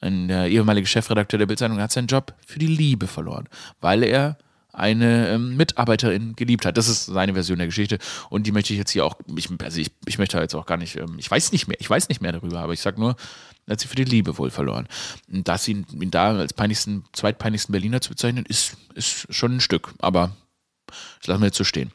Ein, 0.00 0.28
der 0.28 0.48
ehemalige 0.48 0.86
Chefredakteur 0.86 1.38
der 1.38 1.46
Bildzeitung 1.46 1.80
hat 1.80 1.92
seinen 1.92 2.08
Job 2.08 2.34
für 2.46 2.58
die 2.58 2.66
Liebe 2.66 3.06
verloren, 3.06 3.48
weil 3.80 4.02
er 4.02 4.36
eine 4.74 5.28
ähm, 5.28 5.56
Mitarbeiterin 5.56 6.34
geliebt 6.36 6.66
hat. 6.66 6.76
Das 6.76 6.88
ist 6.88 7.06
seine 7.06 7.34
Version 7.34 7.58
der 7.58 7.68
Geschichte 7.68 7.98
und 8.28 8.46
die 8.46 8.52
möchte 8.52 8.72
ich 8.72 8.78
jetzt 8.78 8.90
hier 8.90 9.06
auch, 9.06 9.16
ich, 9.36 9.48
also 9.62 9.80
ich, 9.80 9.92
ich 10.06 10.18
möchte 10.18 10.38
jetzt 10.38 10.54
auch 10.54 10.66
gar 10.66 10.76
nicht, 10.76 10.96
ähm, 10.96 11.16
ich 11.18 11.30
weiß 11.30 11.52
nicht 11.52 11.68
mehr, 11.68 11.80
ich 11.80 11.88
weiß 11.88 12.08
nicht 12.08 12.20
mehr 12.20 12.32
darüber, 12.32 12.60
aber 12.60 12.72
ich 12.72 12.80
sage 12.80 13.00
nur, 13.00 13.16
hat 13.68 13.80
sie 13.80 13.88
für 13.88 13.96
die 13.96 14.04
Liebe 14.04 14.36
wohl 14.38 14.50
verloren. 14.50 14.86
Und 15.32 15.48
dass 15.48 15.66
ihn, 15.68 15.86
ihn 15.92 16.10
da 16.10 16.36
als 16.36 16.52
peinlichsten, 16.52 17.04
zweitpeinlichsten 17.12 17.72
Berliner 17.72 18.00
zu 18.00 18.10
bezeichnen, 18.10 18.44
ist, 18.46 18.76
ist 18.94 19.26
schon 19.30 19.56
ein 19.56 19.60
Stück, 19.60 19.94
aber 19.98 20.36
das 21.18 21.28
lassen 21.28 21.40
wir 21.40 21.46
jetzt 21.46 21.56
so 21.56 21.64
stehen. 21.64 21.90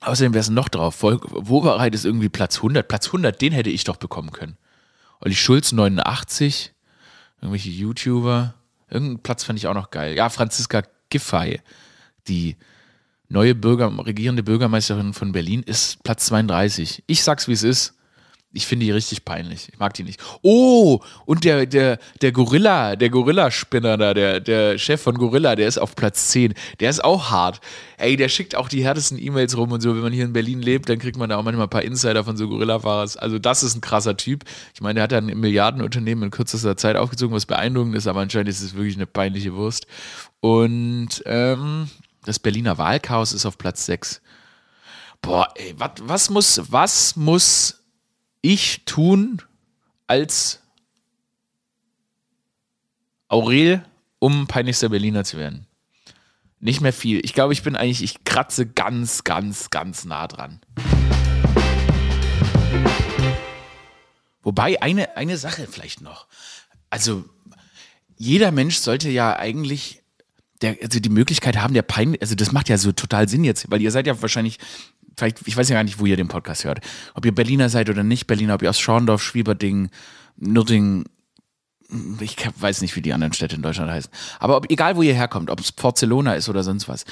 Außerdem 0.00 0.32
wäre 0.32 0.40
es 0.40 0.48
noch 0.48 0.68
drauf, 0.68 1.02
Wobereit 1.02 1.94
ist 1.94 2.04
irgendwie 2.04 2.28
Platz 2.28 2.56
100, 2.56 2.86
Platz 2.86 3.06
100, 3.06 3.40
den 3.40 3.52
hätte 3.52 3.70
ich 3.70 3.84
doch 3.84 3.96
bekommen 3.96 4.32
können. 4.32 4.56
Olli 5.20 5.34
Schulz 5.34 5.72
89, 5.72 6.72
irgendwelche 7.40 7.70
YouTuber, 7.70 8.54
irgendeinen 8.88 9.22
Platz 9.22 9.44
fand 9.44 9.58
ich 9.58 9.66
auch 9.66 9.74
noch 9.74 9.90
geil. 9.90 10.16
Ja, 10.16 10.28
Franziska 10.28 10.82
Giffey, 11.10 11.60
die 12.28 12.56
neue 13.28 13.54
Bürger, 13.54 13.92
regierende 14.06 14.42
Bürgermeisterin 14.42 15.12
von 15.12 15.32
Berlin, 15.32 15.62
ist 15.62 16.02
Platz 16.04 16.26
32. 16.26 17.02
Ich 17.06 17.22
sag's 17.22 17.48
wie 17.48 17.52
es 17.52 17.62
ist. 17.62 17.97
Ich 18.50 18.66
finde 18.66 18.86
die 18.86 18.92
richtig 18.92 19.26
peinlich. 19.26 19.68
Ich 19.70 19.78
mag 19.78 19.92
die 19.92 20.04
nicht. 20.04 20.20
Oh, 20.40 21.00
und 21.26 21.44
der, 21.44 21.66
der, 21.66 21.98
der 22.22 22.32
Gorilla, 22.32 22.96
der 22.96 23.10
Gorilla-Spinner 23.10 23.98
da, 23.98 24.14
der, 24.14 24.40
der 24.40 24.78
Chef 24.78 25.02
von 25.02 25.18
Gorilla, 25.18 25.54
der 25.54 25.68
ist 25.68 25.76
auf 25.76 25.94
Platz 25.94 26.28
10. 26.28 26.54
Der 26.80 26.88
ist 26.88 27.04
auch 27.04 27.30
hart. 27.30 27.60
Ey, 27.98 28.16
der 28.16 28.30
schickt 28.30 28.54
auch 28.54 28.70
die 28.70 28.82
härtesten 28.82 29.18
E-Mails 29.22 29.54
rum 29.58 29.70
und 29.72 29.82
so. 29.82 29.94
Wenn 29.94 30.02
man 30.02 30.14
hier 30.14 30.24
in 30.24 30.32
Berlin 30.32 30.62
lebt, 30.62 30.88
dann 30.88 30.98
kriegt 30.98 31.18
man 31.18 31.28
da 31.28 31.36
auch 31.36 31.42
manchmal 31.42 31.66
ein 31.66 31.70
paar 31.70 31.82
Insider 31.82 32.24
von 32.24 32.38
so 32.38 32.48
Gorilla-Fahrers. 32.48 33.18
Also, 33.18 33.38
das 33.38 33.62
ist 33.62 33.74
ein 33.74 33.82
krasser 33.82 34.16
Typ. 34.16 34.44
Ich 34.72 34.80
meine, 34.80 34.94
der 34.94 35.02
hat 35.04 35.12
dann 35.12 35.28
ein 35.28 35.38
Milliardenunternehmen 35.38 36.24
in 36.24 36.30
kürzester 36.30 36.78
Zeit 36.78 36.96
aufgezogen, 36.96 37.36
was 37.36 37.44
beeindruckend 37.44 37.96
ist, 37.96 38.06
aber 38.06 38.20
anscheinend 38.20 38.48
ist 38.48 38.62
es 38.62 38.74
wirklich 38.74 38.96
eine 38.96 39.06
peinliche 39.06 39.54
Wurst. 39.54 39.86
Und 40.40 41.22
ähm, 41.26 41.90
das 42.24 42.38
Berliner 42.38 42.78
Wahlchaos 42.78 43.34
ist 43.34 43.44
auf 43.44 43.58
Platz 43.58 43.84
6. 43.84 44.22
Boah, 45.20 45.48
ey, 45.54 45.74
wat, 45.76 46.00
was 46.02 46.30
muss, 46.30 46.62
was 46.70 47.14
muss 47.16 47.77
ich 48.48 48.86
tun 48.86 49.42
als 50.06 50.62
Aurel, 53.28 53.84
um 54.20 54.46
peinlichster 54.46 54.88
Berliner 54.88 55.22
zu 55.22 55.36
werden? 55.36 55.66
Nicht 56.58 56.80
mehr 56.80 56.94
viel. 56.94 57.20
Ich 57.22 57.34
glaube, 57.34 57.52
ich 57.52 57.62
bin 57.62 57.76
eigentlich, 57.76 58.02
ich 58.02 58.24
kratze 58.24 58.66
ganz, 58.66 59.22
ganz, 59.22 59.68
ganz 59.68 60.06
nah 60.06 60.26
dran. 60.26 60.60
Wobei, 64.42 64.80
eine, 64.80 65.14
eine 65.18 65.36
Sache 65.36 65.68
vielleicht 65.70 66.00
noch. 66.00 66.26
Also, 66.88 67.26
jeder 68.16 68.50
Mensch 68.50 68.78
sollte 68.78 69.10
ja 69.10 69.36
eigentlich 69.36 69.97
der, 70.62 70.76
also 70.82 71.00
die 71.00 71.08
Möglichkeit 71.08 71.56
haben, 71.56 71.74
der 71.74 71.82
Pein, 71.82 72.16
also 72.20 72.34
das 72.34 72.52
macht 72.52 72.68
ja 72.68 72.78
so 72.78 72.92
total 72.92 73.28
Sinn 73.28 73.44
jetzt, 73.44 73.70
weil 73.70 73.80
ihr 73.80 73.90
seid 73.90 74.06
ja 74.06 74.20
wahrscheinlich 74.20 74.58
vielleicht, 75.16 75.46
ich 75.46 75.56
weiß 75.56 75.68
ja 75.68 75.76
gar 75.76 75.84
nicht, 75.84 75.98
wo 75.98 76.06
ihr 76.06 76.16
den 76.16 76.28
Podcast 76.28 76.64
hört. 76.64 76.80
Ob 77.14 77.24
ihr 77.24 77.34
Berliner 77.34 77.68
seid 77.68 77.90
oder 77.90 78.02
nicht 78.02 78.26
Berliner, 78.26 78.54
ob 78.54 78.62
ihr 78.62 78.70
aus 78.70 78.78
Schorndorf, 78.78 79.22
Schwieberding, 79.22 79.90
Nürting, 80.36 81.04
ich 82.20 82.36
weiß 82.56 82.82
nicht, 82.82 82.94
wie 82.96 83.02
die 83.02 83.12
anderen 83.12 83.32
Städte 83.32 83.56
in 83.56 83.62
Deutschland 83.62 83.90
heißen. 83.90 84.10
Aber 84.38 84.56
ob, 84.56 84.70
egal, 84.70 84.96
wo 84.96 85.02
ihr 85.02 85.14
herkommt, 85.14 85.50
ob 85.50 85.60
es 85.60 85.72
Barcelona 85.72 86.34
ist 86.34 86.48
oder 86.48 86.62
sonst 86.62 86.88
was, 86.88 87.04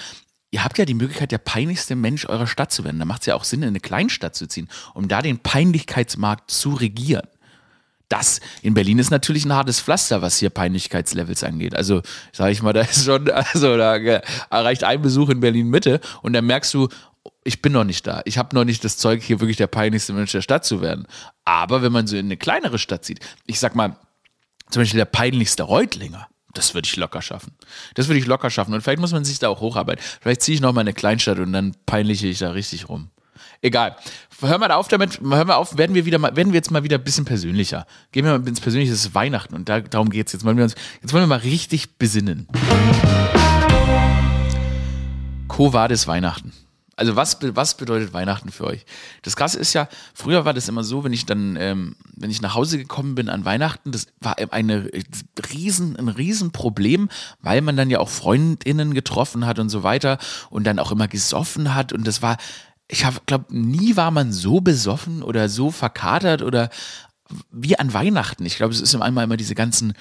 ihr 0.51 0.65
habt 0.65 0.79
ja 0.79 0.85
die 0.85 0.95
Möglichkeit, 0.95 1.33
der 1.33 1.39
peinlichste 1.39 1.97
Mensch 1.97 2.27
eurer 2.27 2.47
Stadt 2.47 2.73
zu 2.73 2.85
werden. 2.85 2.99
Da 2.99 3.05
macht 3.05 3.23
es 3.23 3.27
ja 3.27 3.35
auch 3.35 3.45
Sinn, 3.45 3.63
in 3.63 3.69
eine 3.69 3.81
Kleinstadt 3.81 4.37
zu 4.37 4.47
ziehen, 4.47 4.69
um 4.95 5.09
da 5.09 5.23
den 5.23 5.39
Peinlichkeitsmarkt 5.39 6.51
zu 6.51 6.75
regieren. 6.75 7.27
Das 8.09 8.41
in 8.63 8.75
Berlin 8.75 8.99
ist 8.99 9.11
natürlich 9.11 9.45
ein 9.45 9.53
hartes 9.53 9.81
Pflaster, 9.81 10.23
was 10.23 10.39
hier 10.39 10.51
Peinlichkeitslevels 10.51 11.43
angeht. 11.43 11.75
Also, 11.75 12.03
sage 12.33 12.53
ich 12.53 12.63
mal, 12.63 12.73
da 12.73 12.83
ist 12.83 13.05
schon, 13.05 13.29
also 13.31 13.77
da 13.77 13.97
erreicht 13.97 14.85
ein 14.85 15.03
Besuch 15.03 15.29
in 15.31 15.41
Berlin 15.41 15.69
Mitte 15.69 16.01
und 16.23 16.33
dann 16.33 16.47
merkst 16.47 16.73
du, 16.75 16.89
ich 17.43 17.63
bin 17.63 17.73
noch 17.73 17.85
nicht 17.85 18.07
da. 18.07 18.23
Ich 18.25 18.39
habe 18.39 18.55
noch 18.55 18.65
nicht 18.65 18.85
das 18.85 18.97
Zeug, 18.97 19.23
hier 19.23 19.41
wirklich 19.41 19.57
der 19.57 19.67
peinlichste 19.67 20.13
Mensch 20.13 20.33
der 20.33 20.43
Stadt 20.43 20.65
zu 20.65 20.81
werden. 20.81 21.07
Aber 21.45 21.83
wenn 21.83 21.93
man 21.93 22.07
so 22.07 22.17
in 22.17 22.27
eine 22.27 22.37
kleinere 22.37 22.79
Stadt 22.79 23.05
sieht, 23.05 23.21
ich 23.47 23.61
sag 23.61 23.75
mal, 23.75 23.97
zum 24.71 24.83
Beispiel 24.83 24.99
der 24.99 25.05
peinlichste 25.07 25.63
Reutlinger, 25.63 26.29
das 26.55 26.75
würde 26.75 26.87
ich 26.87 26.97
locker 26.97 27.23
schaffen. 27.23 27.55
Das 27.95 28.09
würde 28.09 28.19
ich 28.19 28.27
locker 28.27 28.51
schaffen. 28.51 28.75
Und 28.75 28.81
vielleicht 28.81 29.01
muss 29.01 29.13
man 29.13 29.25
sich 29.25 29.39
da 29.39 29.49
auch 29.49 29.61
hocharbeiten. 29.61 30.03
Vielleicht 30.21 30.43
ziehe 30.43 30.55
ich 30.55 30.61
noch 30.61 30.73
mal 30.73 30.81
in 30.81 30.89
eine 30.89 30.95
Kleinstadt 30.95 31.39
und 31.39 31.53
dann 31.53 31.77
peinliche 31.87 32.27
ich 32.27 32.39
da 32.39 32.51
richtig 32.51 32.89
rum. 32.89 33.11
Egal. 33.63 33.97
Hör 34.41 34.59
mal 34.59 34.71
auf 34.71 34.89
damit, 34.89 35.21
hör 35.21 35.45
mal 35.45 35.55
auf, 35.55 35.79
werden 35.79 35.95
wir 35.95 36.05
wieder 36.05 36.19
mal, 36.19 36.37
werden 36.37 36.53
wir 36.53 36.59
jetzt 36.59 36.71
mal 36.71 36.83
wieder 36.83 36.99
ein 36.99 37.05
bisschen 37.05 37.25
persönlicher. 37.25 37.87
Gehen 38.13 38.25
wir 38.25 38.39
mal 38.39 38.47
ins 38.47 38.61
Persönliche, 38.61 38.93
es 38.93 39.07
ist 39.07 39.15
Weihnachten 39.15 39.55
und 39.55 39.69
da, 39.69 39.81
darum 39.81 40.11
geht 40.11 40.27
es. 40.27 40.35
Jetzt 40.35 40.45
wollen 40.45 40.57
wir 40.57 40.65
uns, 40.65 40.75
jetzt 41.03 41.13
wollen 41.13 41.23
wir 41.23 41.29
mal 41.29 41.39
richtig 41.39 41.97
besinnen. 41.99 42.47
Co 45.49 45.73
war 45.73 45.89
das 45.89 46.07
Weihnachten? 46.07 46.53
Also 46.99 47.15
was, 47.15 47.39
was 47.43 47.77
bedeutet 47.77 48.15
Weihnachten 48.15 48.51
für 48.51 48.65
euch? 48.65 48.87
Das 49.23 49.37
Krasse 49.37 49.59
ist 49.59 49.75
ja, 49.75 49.87
früher 50.15 50.47
war 50.47 50.55
das 50.55 50.69
immer 50.69 50.83
so, 50.83 51.05
wenn 51.05 51.13
ich 51.13 51.27
dann, 51.27 51.57
ähm, 51.57 51.97
wenn 52.17 52.31
ich 52.31 52.41
nach 52.41 52.55
Hause 52.55 52.79
gekommen 52.79 53.15
bin 53.15 53.29
an 53.29 53.45
Weihnachten, 53.45 53.93
das 53.93 54.07
war 54.19 54.37
eine 54.51 54.91
riesen, 55.53 55.97
ein 55.97 56.09
Riesenproblem, 56.09 57.11
weil 57.43 57.61
man 57.61 57.77
dann 57.77 57.91
ja 57.91 58.01
auch 58.01 58.09
Freundinnen 58.09 58.95
getroffen 58.95 59.45
hat 59.45 59.59
und 59.59 59.69
so 59.69 59.83
weiter 59.83 60.17
und 60.49 60.65
dann 60.65 60.79
auch 60.79 60.91
immer 60.91 61.07
gesoffen 61.07 61.75
hat 61.75 61.93
und 61.93 62.07
das 62.07 62.23
war, 62.23 62.39
ich 62.89 63.05
glaube, 63.27 63.47
nie 63.51 63.97
war 63.97 64.11
man 64.11 64.33
so 64.33 64.61
besoffen 64.61 65.23
oder 65.23 65.49
so 65.49 65.71
verkatert 65.71 66.43
oder 66.43 66.71
wie 67.51 67.79
an 67.79 67.93
Weihnachten. 67.93 68.47
Ich 68.47 68.57
glaube, 68.57 68.73
es 68.73 68.81
ist 68.81 68.95
einmal 68.95 69.25
immer 69.25 69.37
diese 69.37 69.55
ganzen, 69.55 69.95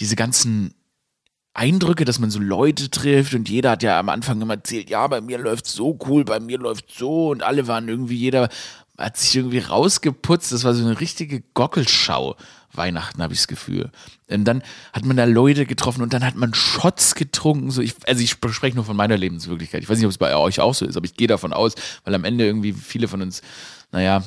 diese 0.00 0.16
ganzen 0.16 0.74
Eindrücke, 1.54 2.04
dass 2.04 2.18
man 2.18 2.30
so 2.30 2.40
Leute 2.40 2.90
trifft 2.90 3.34
und 3.34 3.48
jeder 3.48 3.70
hat 3.70 3.82
ja 3.82 3.98
am 3.98 4.08
Anfang 4.08 4.42
immer 4.42 4.54
erzählt, 4.54 4.90
ja, 4.90 5.06
bei 5.06 5.20
mir 5.20 5.38
läuft 5.38 5.66
so 5.66 5.98
cool, 6.06 6.24
bei 6.24 6.40
mir 6.40 6.58
läuft 6.58 6.90
so 6.90 7.30
und 7.30 7.42
alle 7.42 7.68
waren 7.68 7.88
irgendwie, 7.88 8.16
jeder 8.16 8.48
hat 8.98 9.16
sich 9.16 9.34
irgendwie 9.36 9.58
rausgeputzt. 9.58 10.52
Das 10.52 10.64
war 10.64 10.74
so 10.74 10.84
eine 10.84 11.00
richtige 11.00 11.42
Gockelschau. 11.54 12.36
Weihnachten 12.72 13.22
habe 13.22 13.32
ich 13.32 13.40
das 13.40 13.48
Gefühl. 13.48 13.90
Und 14.28 14.44
dann 14.44 14.62
hat 14.92 15.04
man 15.04 15.16
da 15.16 15.24
Leute 15.24 15.66
getroffen 15.66 16.02
und 16.02 16.12
dann 16.12 16.24
hat 16.24 16.34
man 16.34 16.54
Shots 16.54 17.14
getrunken. 17.14 17.70
So 17.70 17.82
ich, 17.82 17.94
also 18.06 18.22
ich 18.22 18.30
spreche 18.30 18.74
nur 18.74 18.84
von 18.84 18.96
meiner 18.96 19.16
Lebenswirklichkeit. 19.16 19.82
Ich 19.82 19.88
weiß 19.88 19.98
nicht, 19.98 20.06
ob 20.06 20.10
es 20.10 20.18
bei 20.18 20.34
euch 20.36 20.60
auch 20.60 20.74
so 20.74 20.84
ist, 20.84 20.96
aber 20.96 21.06
ich 21.06 21.14
gehe 21.14 21.28
davon 21.28 21.52
aus, 21.52 21.74
weil 22.04 22.14
am 22.14 22.24
Ende 22.24 22.44
irgendwie 22.44 22.72
viele 22.72 23.08
von 23.08 23.22
uns, 23.22 23.42
naja, 23.92 24.24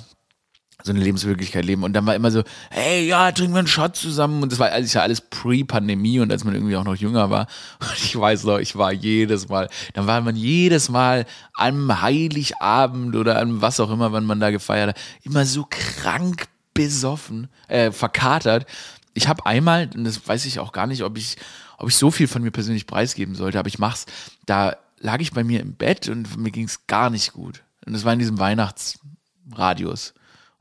so 0.84 0.92
eine 0.92 1.02
Lebenswirklichkeit 1.02 1.66
leben. 1.66 1.84
Und 1.84 1.94
dann 1.94 2.06
war 2.06 2.16
immer 2.16 2.32
so, 2.32 2.44
hey, 2.70 3.08
ja, 3.08 3.32
trinken 3.32 3.54
wir 3.54 3.60
einen 3.60 3.68
Shot 3.68 3.96
zusammen. 3.96 4.44
Und 4.44 4.52
das 4.52 4.60
war 4.60 4.72
alles 4.72 4.94
ja 4.94 5.02
alles 5.02 5.22
pre-Pandemie 5.22 6.20
und 6.20 6.32
als 6.32 6.44
man 6.44 6.54
irgendwie 6.54 6.76
auch 6.76 6.84
noch 6.84 6.96
jünger 6.96 7.30
war. 7.30 7.48
Und 7.80 7.98
ich 7.98 8.18
weiß 8.18 8.44
noch, 8.44 8.60
ich 8.60 8.76
war 8.76 8.92
jedes 8.92 9.50
Mal, 9.50 9.70
dann 9.94 10.08
war 10.08 10.22
man 10.22 10.36
jedes 10.36 10.90
Mal 10.90 11.26
am 11.56 12.02
Heiligabend 12.02 13.16
oder 13.16 13.40
an 13.40 13.62
was 13.62 13.80
auch 13.80 13.90
immer, 13.90 14.12
wann 14.12 14.26
man 14.26 14.40
da 14.40 14.52
gefeiert 14.52 14.90
hat, 14.90 14.98
immer 15.24 15.46
so 15.46 15.66
krank 15.70 16.48
besoffen, 16.74 17.48
äh, 17.68 17.92
verkatert. 17.92 18.66
Ich 19.14 19.28
habe 19.28 19.46
einmal, 19.46 19.90
und 19.96 20.04
das 20.04 20.28
weiß 20.28 20.46
ich 20.46 20.60
auch 20.60 20.72
gar 20.72 20.86
nicht, 20.86 21.04
ob 21.04 21.18
ich, 21.18 21.38
ob 21.80 21.90
ich 21.90 21.96
so 21.96 22.12
viel 22.12 22.28
von 22.28 22.44
mir 22.44 22.52
persönlich 22.52 22.86
preisgeben 22.86 23.34
sollte, 23.34 23.58
aber 23.58 23.68
ich 23.68 23.80
mach's, 23.80 24.06
da 24.46 24.78
lag 25.00 25.20
ich 25.20 25.32
bei 25.32 25.44
mir 25.44 25.60
im 25.60 25.74
Bett 25.74 26.08
und 26.08 26.38
mir 26.38 26.52
ging's 26.52 26.86
gar 26.86 27.10
nicht 27.10 27.34
gut. 27.34 27.64
Und 27.86 27.94
das 27.94 28.06
war 28.06 28.14
in 28.14 28.20
diesem 28.20 28.38
Weihnachtsradius 28.38 30.14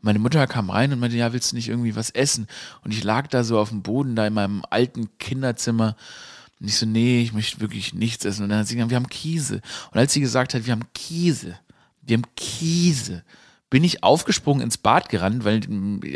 meine 0.06 0.18
Mutter 0.18 0.46
kam 0.46 0.70
rein 0.70 0.92
und 0.92 1.00
meinte, 1.00 1.16
ja, 1.16 1.32
willst 1.32 1.52
du 1.52 1.56
nicht 1.56 1.68
irgendwie 1.68 1.96
was 1.96 2.10
essen? 2.10 2.46
Und 2.82 2.92
ich 2.92 3.04
lag 3.04 3.26
da 3.26 3.44
so 3.44 3.58
auf 3.58 3.68
dem 3.68 3.82
Boden, 3.82 4.16
da 4.16 4.26
in 4.26 4.32
meinem 4.32 4.62
alten 4.70 5.10
Kinderzimmer. 5.18 5.96
Und 6.58 6.68
ich 6.68 6.76
so, 6.76 6.86
nee, 6.86 7.20
ich 7.20 7.34
möchte 7.34 7.60
wirklich 7.60 7.92
nichts 7.92 8.24
essen. 8.24 8.44
Und 8.44 8.48
dann 8.48 8.60
hat 8.60 8.68
sie 8.68 8.76
gesagt, 8.76 8.90
wir 8.90 8.96
haben 8.96 9.08
Käse. 9.08 9.60
Und 9.90 9.98
als 9.98 10.14
sie 10.14 10.20
gesagt 10.20 10.54
hat, 10.54 10.64
wir 10.64 10.72
haben 10.72 10.86
Käse, 10.94 11.58
wir 12.00 12.16
haben 12.16 12.34
Käse, 12.36 13.24
bin 13.68 13.84
ich 13.84 14.02
aufgesprungen 14.02 14.62
ins 14.62 14.78
Bad 14.78 15.08
gerannt, 15.08 15.44
weil 15.44 15.60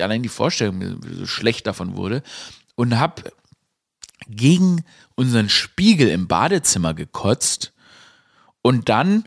allein 0.01 0.23
die 0.23 0.29
Vorstellung 0.29 0.79
mir 0.79 0.97
so 1.13 1.27
schlecht 1.27 1.67
davon 1.67 1.97
wurde. 1.97 2.23
Und 2.77 2.99
habe 2.99 3.25
gegen 4.29 4.85
unseren 5.17 5.49
Spiegel 5.49 6.09
im 6.09 6.29
Badezimmer 6.29 6.95
gekotzt. 6.95 7.73
Und 8.63 8.89
dann 8.89 9.25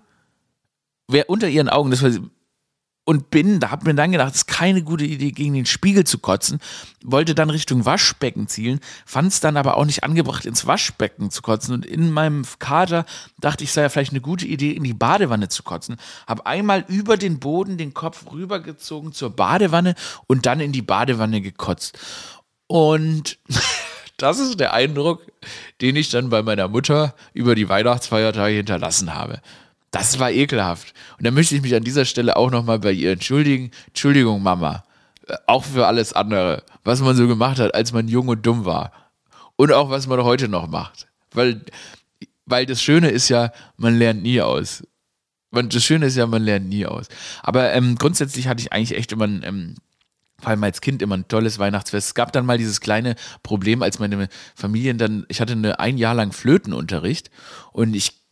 wer 1.07 1.29
unter 1.29 1.47
ihren 1.47 1.69
Augen, 1.69 1.91
das 1.91 2.01
war 2.01 2.11
und 3.05 3.29
bin, 3.29 3.59
da 3.59 3.71
hab 3.71 3.83
mir 3.83 3.93
dann 3.93 4.11
gedacht, 4.11 4.31
es 4.31 4.41
ist 4.41 4.47
keine 4.47 4.81
gute 4.81 5.03
Idee, 5.03 5.31
gegen 5.31 5.53
den 5.53 5.65
Spiegel 5.65 6.05
zu 6.05 6.19
kotzen, 6.19 6.59
wollte 7.03 7.35
dann 7.35 7.49
Richtung 7.49 7.85
Waschbecken 7.85 8.47
zielen, 8.47 8.79
fand 9.05 9.33
es 9.33 9.39
dann 9.41 9.57
aber 9.57 9.77
auch 9.77 9.85
nicht 9.85 10.03
angebracht, 10.03 10.45
ins 10.45 10.65
Waschbecken 10.65 11.29
zu 11.29 11.41
kotzen. 11.41 11.73
Und 11.73 11.85
in 11.85 12.11
meinem 12.11 12.45
Kater 12.59 13.05
dachte 13.39 13.63
ich, 13.65 13.73
sei 13.73 13.81
ja 13.81 13.89
vielleicht 13.89 14.11
eine 14.11 14.21
gute 14.21 14.45
Idee, 14.45 14.71
in 14.71 14.83
die 14.83 14.93
Badewanne 14.93 15.49
zu 15.49 15.63
kotzen, 15.63 15.97
habe 16.27 16.45
einmal 16.45 16.85
über 16.87 17.17
den 17.17 17.39
Boden 17.39 17.77
den 17.77 17.93
Kopf 17.93 18.31
rübergezogen 18.31 19.11
zur 19.11 19.31
Badewanne 19.31 19.95
und 20.27 20.45
dann 20.45 20.61
in 20.61 20.71
die 20.71 20.81
Badewanne 20.81 21.41
gekotzt. 21.41 21.97
Und 22.67 23.37
das 24.17 24.39
ist 24.39 24.59
der 24.61 24.73
Eindruck, 24.73 25.21
den 25.81 25.97
ich 25.97 26.09
dann 26.09 26.29
bei 26.29 26.41
meiner 26.41 26.69
Mutter 26.69 27.15
über 27.33 27.55
die 27.55 27.67
Weihnachtsfeiertage 27.67 28.55
hinterlassen 28.55 29.13
habe. 29.13 29.41
Das 29.93 30.17
war 30.17 30.31
ekelhaft. 30.31 30.91
Und 31.19 31.27
da 31.27 31.29
möchte 31.29 31.55
ich 31.55 31.61
mich 31.61 31.75
an 31.75 31.83
dieser 31.83 32.05
Stelle 32.05 32.35
auch 32.35 32.49
nochmal 32.49 32.79
bei 32.79 32.91
ihr 32.91 33.11
entschuldigen. 33.11 33.69
Entschuldigung, 33.87 34.41
Mama. 34.41 34.83
Äh, 35.27 35.35
auch 35.45 35.63
für 35.63 35.85
alles 35.85 36.13
andere, 36.13 36.63
was 36.83 36.99
man 37.01 37.15
so 37.15 37.27
gemacht 37.27 37.59
hat, 37.59 37.75
als 37.75 37.93
man 37.93 38.07
jung 38.07 38.27
und 38.27 38.43
dumm 38.43 38.65
war. 38.65 38.91
Und 39.55 39.71
auch 39.71 39.91
was 39.91 40.07
man 40.07 40.23
heute 40.23 40.47
noch 40.47 40.67
macht. 40.67 41.07
Weil, 41.31 41.61
weil 42.47 42.65
das 42.65 42.81
Schöne 42.81 43.11
ist 43.11 43.29
ja, 43.29 43.51
man 43.77 43.95
lernt 43.95 44.23
nie 44.23 44.41
aus. 44.41 44.83
Das 45.51 45.83
Schöne 45.83 46.07
ist 46.07 46.17
ja, 46.17 46.25
man 46.25 46.41
lernt 46.41 46.69
nie 46.69 46.87
aus. 46.87 47.05
Aber 47.43 47.71
ähm, 47.73 47.95
grundsätzlich 47.95 48.47
hatte 48.47 48.61
ich 48.63 48.73
eigentlich 48.73 48.97
echt 48.97 49.11
immer 49.11 49.27
ein, 49.27 49.43
ähm, 49.45 49.75
vor 50.39 50.49
allem 50.49 50.63
als 50.63 50.81
Kind 50.81 51.03
immer 51.03 51.17
ein 51.17 51.27
tolles 51.27 51.59
Weihnachtsfest. 51.59 52.07
Es 52.07 52.15
gab 52.15 52.31
dann 52.31 52.47
mal 52.47 52.57
dieses 52.57 52.81
kleine 52.81 53.13
Problem, 53.43 53.83
als 53.83 53.99
meine 53.99 54.27
Familien 54.55 54.97
dann, 54.97 55.27
ich 55.27 55.39
hatte 55.39 55.53
eine, 55.53 55.79
ein 55.79 55.99
Jahr 55.99 56.15
lang 56.15 56.31
Flötenunterricht 56.31 57.29
und 57.73 57.93
ich 57.93 58.22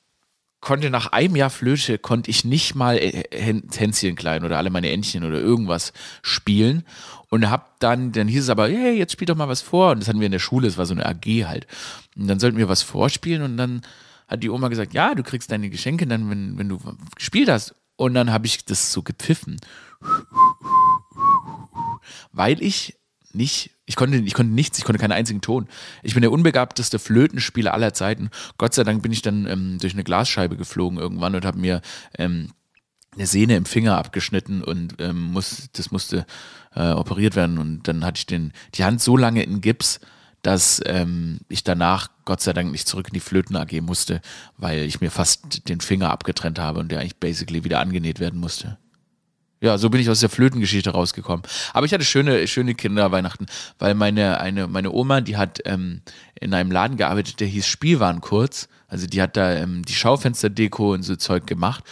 konnte 0.62 0.91
nach 0.91 1.08
einem 1.08 1.36
Jahr 1.36 1.50
Flöte, 1.50 1.97
konnte 1.97 2.30
ich 2.30 2.45
nicht 2.45 2.76
mal 2.76 2.97
Hänschen 2.97 4.15
klein 4.15 4.45
oder 4.45 4.58
alle 4.58 4.69
meine 4.69 4.91
Entchen 4.91 5.24
oder 5.24 5.39
irgendwas 5.39 5.91
spielen 6.21 6.84
und 7.30 7.50
hab 7.50 7.80
dann, 7.80 8.12
dann 8.12 8.28
hieß 8.28 8.43
es 8.43 8.50
aber, 8.50 8.67
hey, 8.67 8.97
jetzt 8.97 9.13
spiel 9.13 9.26
doch 9.26 9.36
mal 9.36 9.47
was 9.47 9.62
vor 9.62 9.91
und 9.91 10.00
das 10.00 10.08
hatten 10.08 10.19
wir 10.19 10.28
in 10.28 10.32
der 10.32 10.39
Schule, 10.39 10.67
es 10.67 10.78
war 10.78 10.86
so 10.86 10.93
eine 10.93 11.06
AG 11.06 11.26
halt. 11.45 11.65
Und 12.15 12.28
dann 12.28 12.39
sollten 12.39 12.58
wir 12.58 12.69
was 12.69 12.84
vorspielen 12.84 13.41
und 13.41 13.58
dann 13.58 13.82
hat 14.28 14.43
die 14.43 14.50
Oma 14.50 14.67
gesagt, 14.67 14.93
ja, 14.93 15.15
du 15.15 15.24
kriegst 15.24 15.52
deine 15.52 15.69
Geschenke 15.69 16.06
dann, 16.06 16.30
wenn, 16.30 16.58
wenn 16.58 16.69
du 16.69 16.80
gespielt 17.15 17.50
hast. 17.50 17.76
Und 17.95 18.13
dann 18.13 18.32
habe 18.32 18.45
ich 18.45 18.65
das 18.65 18.93
so 18.93 19.04
gepfiffen, 19.04 19.60
weil 22.32 22.62
ich 22.62 22.97
nicht, 23.36 23.72
ich 23.86 23.96
konnte, 23.96 24.17
ich 24.17 24.34
konnte 24.34 24.54
nichts, 24.54 24.78
ich 24.78 24.84
konnte 24.84 25.00
keinen 25.00 25.12
einzigen 25.12 25.41
Ton. 25.41 25.67
Ich 26.04 26.13
bin 26.13 26.22
der 26.22 26.32
unbegabteste 26.32 27.00
Flötenspieler 27.00 27.74
aller 27.74 27.94
Zeiten. 27.94 28.30
Gott 28.58 28.74
sei 28.74 28.84
Dank 28.84 29.02
bin 29.02 29.12
ich 29.12 29.22
dann 29.22 29.48
ähm, 29.48 29.78
durch 29.80 29.94
eine 29.94 30.04
Glasscheibe 30.04 30.58
geflogen 30.58 31.00
irgendwann 31.00 31.36
und 31.36 31.46
habe 31.46 31.60
mir 31.60 31.82
ähm, 32.17 32.52
eine 33.13 33.28
Sehne 33.28 33.56
im 33.56 33.65
Finger 33.65 33.98
abgeschnitten 33.98 34.63
und 34.63 34.96
ähm, 35.00 35.32
muss, 35.32 35.70
das 35.74 35.91
musste 35.91 36.26
äh, 36.76 36.91
operiert 36.91 37.36
werden. 37.36 37.58
Und 37.58 37.88
dann 37.88 38.06
hatte 38.06 38.20
ich 38.20 38.26
den, 38.26 38.54
die 38.76 38.84
Hand 38.84 39.02
so 39.02 39.17
lange 39.17 39.44
in 39.44 39.62
Gips, 39.62 40.00
dass 40.41 40.82
ähm, 40.86 41.39
ich 41.50 41.63
danach 41.63 42.10
Gott 42.26 42.41
sei 42.41 42.54
Dank 42.54 42.72
nicht 42.72 42.88
zurück 42.88 43.08
in 43.10 43.13
die 43.13 43.20
Flöten 43.20 43.56
AG 43.56 43.82
musste, 43.82 44.22
weil 44.58 44.86
ich 44.86 45.02
mir 45.02 45.12
fast 45.12 45.67
den 45.67 45.82
Finger 45.82 46.10
abgetrennt 46.10 46.60
habe 46.60 46.80
und 46.80 46.91
der 46.91 47.00
eigentlich 47.00 47.17
basically 47.17 47.63
wieder 47.63 47.80
angenäht 47.80 48.20
werden 48.20 48.39
musste. 48.39 48.78
Ja, 49.63 49.78
so 49.78 49.91
bin 49.91 50.02
ich 50.02 50.10
aus 50.10 50.19
der 50.19 50.30
Flötengeschichte 50.30 50.89
rausgekommen. 50.89 51.43
Aber 51.74 51.86
ich 51.86 51.93
hatte 51.93 52.04
schöne, 52.04 52.47
schöne 52.47 52.74
Kinderweihnachten, 52.74 53.45
weil 53.78 53.93
meine, 53.93 54.39
eine, 54.39 54.67
meine 54.67 54.91
Oma, 54.91 55.21
die 55.21 55.38
hat 55.38 55.60
ähm, 55.65 56.02
in 56.39 56.56
einem 56.56 56.71
Laden 56.71 56.97
gearbeitet, 56.97 57.39
der 57.39 57.47
hieß 57.47 57.67
Spielwarenkurz. 57.67 58.69
Also 58.88 59.06
die 59.06 59.21
hat 59.21 59.38
da 59.38 59.54
ähm, 59.54 59.86
die 59.86 59.93
Schaufensterdeko 59.93 60.93
und 60.93 61.04
so 61.04 61.15
Zeug 61.15 61.45
gemacht. 61.45 61.84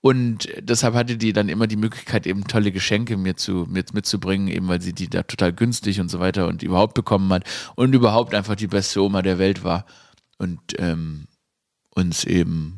Und 0.00 0.48
deshalb 0.60 0.94
hatte 0.94 1.16
die 1.16 1.32
dann 1.32 1.48
immer 1.48 1.66
die 1.66 1.76
Möglichkeit, 1.76 2.28
eben 2.28 2.46
tolle 2.46 2.70
Geschenke 2.70 3.16
mir 3.16 3.36
zu, 3.36 3.66
mit, 3.68 3.92
mitzubringen, 3.92 4.46
eben 4.48 4.68
weil 4.68 4.80
sie 4.80 4.94
die 4.94 5.10
da 5.10 5.24
total 5.24 5.52
günstig 5.52 6.00
und 6.00 6.08
so 6.08 6.20
weiter 6.20 6.46
und 6.46 6.62
überhaupt 6.62 6.94
bekommen 6.94 7.30
hat 7.32 7.44
und 7.74 7.92
überhaupt 7.92 8.34
einfach 8.34 8.54
die 8.54 8.68
beste 8.68 9.02
Oma 9.02 9.20
der 9.20 9.38
Welt 9.38 9.64
war 9.64 9.84
und 10.38 10.60
ähm, 10.78 11.26
uns 11.90 12.24
eben 12.24 12.76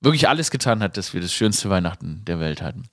wirklich 0.00 0.28
alles 0.28 0.50
getan 0.50 0.82
hat, 0.82 0.96
dass 0.96 1.14
wir 1.14 1.20
das 1.20 1.32
schönste 1.32 1.70
Weihnachten 1.70 2.22
der 2.26 2.38
Welt 2.38 2.62
hatten. 2.62 2.84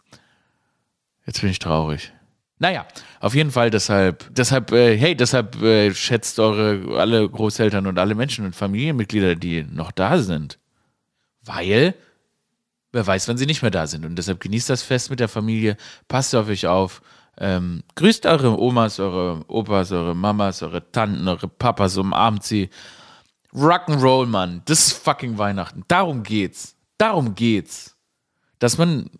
Jetzt 1.28 1.42
bin 1.42 1.52
ich 1.52 1.60
traurig. 1.60 2.14
Naja, 2.60 2.88
auf 3.20 3.36
jeden 3.36 3.52
Fall 3.52 3.70
deshalb, 3.70 4.34
deshalb, 4.34 4.72
äh, 4.72 4.98
hey, 4.98 5.16
deshalb 5.16 5.62
äh, 5.62 5.94
schätzt 5.94 6.40
eure 6.40 7.00
alle 7.00 7.30
Großeltern 7.30 7.86
und 7.86 8.00
alle 8.00 8.16
Menschen 8.16 8.46
und 8.46 8.56
Familienmitglieder, 8.56 9.36
die 9.36 9.64
noch 9.64 9.92
da 9.92 10.18
sind. 10.18 10.58
Weil, 11.44 11.94
wer 12.92 13.06
weiß, 13.06 13.28
wann 13.28 13.38
sie 13.38 13.46
nicht 13.46 13.62
mehr 13.62 13.70
da 13.70 13.86
sind. 13.86 14.06
Und 14.06 14.16
deshalb 14.16 14.40
genießt 14.40 14.72
das 14.72 14.82
Fest 14.82 15.12
mit 15.12 15.20
der 15.20 15.28
Familie, 15.28 15.78
passt 16.08 16.34
auf 16.34 16.48
euch 16.48 16.66
auf, 16.66 17.02
ähm, 17.38 17.84
grüßt 17.94 18.26
eure 18.26 18.60
Omas, 18.60 19.00
eure 19.00 19.46
Opas, 19.48 19.92
eure 19.92 20.16
Mamas, 20.16 20.64
eure 20.64 20.92
Tanten, 20.92 21.28
eure 21.28 21.48
Papas, 21.48 21.98
umarmt 21.98 22.44
sie. 22.44 22.70
Rock'n'Roll, 23.54 24.26
Mann, 24.26 24.64
das 24.66 24.88
ist 24.88 24.94
fucking 24.94 25.38
Weihnachten. 25.38 25.84
Darum 25.88 26.24
geht's. 26.24 26.76
Darum 26.98 27.36
geht's. 27.36 27.96
Dass 28.58 28.80
man 28.80 29.12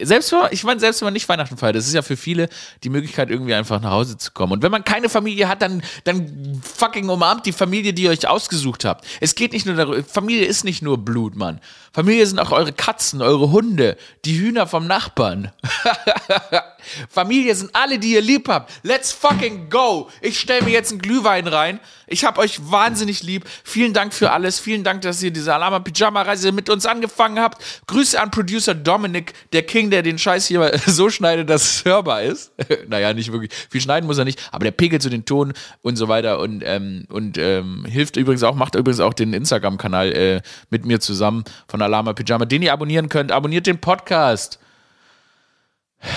Selbst 0.00 0.30
wenn 0.32 0.40
ich 0.50 0.62
meine, 0.62 0.78
selbst 0.78 1.00
wenn 1.00 1.06
man 1.06 1.14
nicht 1.14 1.28
Weihnachten 1.28 1.56
feiert, 1.56 1.74
das 1.74 1.86
ist 1.86 1.94
ja 1.94 2.02
für 2.02 2.18
viele 2.18 2.50
die 2.84 2.90
Möglichkeit, 2.90 3.30
irgendwie 3.30 3.54
einfach 3.54 3.80
nach 3.80 3.92
Hause 3.92 4.18
zu 4.18 4.30
kommen. 4.32 4.52
Und 4.52 4.62
wenn 4.62 4.70
man 4.70 4.84
keine 4.84 5.08
Familie 5.08 5.48
hat, 5.48 5.62
dann, 5.62 5.82
dann 6.04 6.60
fucking 6.62 7.08
umarmt 7.08 7.46
die 7.46 7.52
Familie, 7.52 7.94
die 7.94 8.02
ihr 8.02 8.10
euch 8.10 8.28
ausgesucht 8.28 8.84
habt. 8.84 9.06
Es 9.20 9.34
geht 9.34 9.52
nicht 9.54 9.64
nur 9.64 9.74
darüber, 9.74 10.04
Familie 10.04 10.44
ist 10.44 10.64
nicht 10.64 10.82
nur 10.82 10.98
Blut, 10.98 11.34
Mann. 11.34 11.60
Familie 11.92 12.26
sind 12.26 12.38
auch 12.38 12.52
eure 12.52 12.74
Katzen, 12.74 13.22
eure 13.22 13.50
Hunde, 13.52 13.96
die 14.26 14.38
Hühner 14.38 14.66
vom 14.66 14.86
Nachbarn. 14.86 15.50
Familie 17.08 17.54
sind 17.54 17.74
alle, 17.74 17.98
die 17.98 18.12
ihr 18.12 18.22
lieb 18.22 18.48
habt. 18.48 18.72
Let's 18.82 19.12
fucking 19.12 19.70
go. 19.70 20.10
Ich 20.20 20.40
stelle 20.40 20.64
mir 20.64 20.72
jetzt 20.72 20.90
einen 20.90 21.00
Glühwein 21.00 21.46
rein. 21.46 21.80
Ich 22.08 22.24
hab 22.24 22.38
euch 22.38 22.60
wahnsinnig 22.70 23.22
lieb. 23.22 23.44
Vielen 23.64 23.92
Dank 23.92 24.14
für 24.14 24.30
alles. 24.30 24.60
Vielen 24.60 24.84
Dank, 24.84 25.02
dass 25.02 25.22
ihr 25.22 25.32
diese 25.32 25.52
Alama 25.52 25.80
Pyjama 25.80 26.22
Reise 26.22 26.52
mit 26.52 26.70
uns 26.70 26.86
angefangen 26.86 27.40
habt. 27.40 27.62
Grüße 27.88 28.20
an 28.20 28.30
Producer 28.30 28.74
Dominic, 28.74 29.32
der 29.52 29.64
King, 29.64 29.90
der 29.90 30.02
den 30.02 30.18
Scheiß 30.18 30.46
hier 30.46 30.78
so 30.86 31.10
schneidet, 31.10 31.50
dass 31.50 31.64
es 31.64 31.84
hörbar 31.84 32.22
ist. 32.22 32.52
naja, 32.88 33.12
nicht 33.12 33.32
wirklich. 33.32 33.52
Viel 33.70 33.80
schneiden 33.80 34.06
muss 34.06 34.18
er 34.18 34.24
nicht, 34.24 34.40
aber 34.52 34.64
der 34.64 34.70
pegelt 34.70 35.02
so 35.02 35.10
den 35.10 35.24
Ton 35.24 35.52
und 35.82 35.96
so 35.96 36.06
weiter 36.06 36.38
und, 36.38 36.62
ähm, 36.64 37.06
und 37.08 37.38
ähm, 37.38 37.84
hilft 37.86 38.16
übrigens 38.16 38.44
auch, 38.44 38.54
macht 38.54 38.76
übrigens 38.76 39.00
auch 39.00 39.14
den 39.14 39.32
Instagram-Kanal 39.32 40.12
äh, 40.12 40.42
mit 40.70 40.86
mir 40.86 41.00
zusammen 41.00 41.44
von 41.66 41.82
Alama 41.82 42.12
Pyjama, 42.12 42.44
den 42.44 42.62
ihr 42.62 42.72
abonnieren 42.72 43.08
könnt. 43.08 43.32
Abonniert 43.32 43.66
den 43.66 43.80
Podcast 43.80 44.60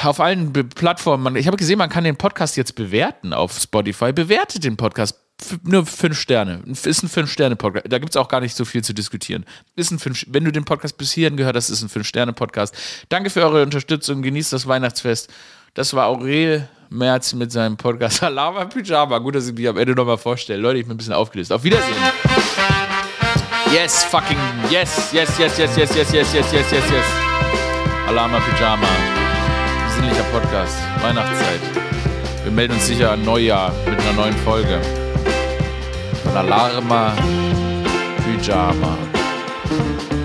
auf 0.03 0.19
allen 0.19 0.53
Be 0.53 0.63
Plattformen. 0.63 1.35
Ich 1.35 1.47
habe 1.47 1.57
gesehen, 1.57 1.77
man 1.77 1.89
kann 1.89 2.03
den 2.03 2.15
Podcast 2.15 2.57
jetzt 2.57 2.75
bewerten 2.75 3.33
auf 3.33 3.57
Spotify. 3.57 4.11
Bewertet 4.13 4.63
den 4.63 4.77
Podcast. 4.77 5.19
F 5.41 5.57
nur 5.63 5.85
fünf 5.85 6.19
Sterne. 6.19 6.61
Ist 6.65 7.01
ein 7.01 7.07
Fünf-Sterne-Podcast. 7.07 7.85
Da 7.89 7.97
gibt 7.97 8.09
es 8.09 8.17
auch 8.17 8.27
gar 8.27 8.41
nicht 8.41 8.57
so 8.57 8.65
viel 8.65 8.83
zu 8.83 8.93
diskutieren. 8.93 9.45
Ist 9.77 9.89
ein 9.89 9.97
fünf 9.99 10.25
Wenn 10.27 10.43
du 10.43 10.51
den 10.51 10.65
Podcast 10.65 10.97
bis 10.97 11.13
hierhin 11.13 11.37
gehört 11.37 11.55
hast, 11.55 11.69
ist 11.69 11.81
ein 11.81 11.87
Fünf-Sterne-Podcast. 11.87 12.75
Danke 13.07 13.29
für 13.29 13.41
eure 13.43 13.63
Unterstützung. 13.63 14.21
Genießt 14.21 14.51
das 14.51 14.67
Weihnachtsfest. 14.67 15.31
Das 15.75 15.93
war 15.93 16.07
Aurel 16.07 16.67
Merz 16.89 17.33
mit 17.33 17.53
seinem 17.53 17.77
Podcast 17.77 18.21
Alama 18.23 18.65
Pyjama. 18.65 19.17
Gut, 19.19 19.35
dass 19.35 19.47
ich 19.47 19.53
mich 19.55 19.67
am 19.67 19.77
Ende 19.77 19.93
nochmal 19.95 20.17
vorstelle. 20.17 20.61
Leute, 20.61 20.79
ich 20.79 20.85
bin 20.85 20.95
ein 20.95 20.97
bisschen 20.97 21.13
aufgelöst. 21.13 21.53
Auf 21.53 21.63
Wiedersehen. 21.63 21.95
Yes, 23.71 24.03
fucking 24.03 24.37
yes, 24.69 25.13
yes, 25.13 25.37
yes, 25.37 25.57
yes, 25.57 25.77
yes, 25.77 25.95
yes, 25.95 26.11
yes, 26.11 26.33
yes, 26.33 26.51
yes, 26.51 26.71
yes, 26.71 26.83
yes. 26.91 27.05
Alama 28.07 28.39
Pyjama 28.39 28.87
Podcast. 30.31 30.77
Weihnachtszeit. 31.01 31.59
Wir 32.43 32.51
melden 32.51 32.73
uns 32.73 32.87
sicher 32.87 33.11
an 33.11 33.23
Neujahr 33.23 33.73
mit 33.85 33.99
einer 33.99 34.13
neuen 34.13 34.35
Folge. 34.37 34.79
Von 36.23 36.37
Alarma 36.37 37.13
Pyjama. 38.23 38.97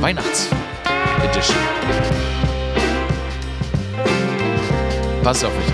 Weihnachts-Edition. 0.00 1.58
Pass 5.22 5.44
auf 5.44 5.52
euch 5.56 5.73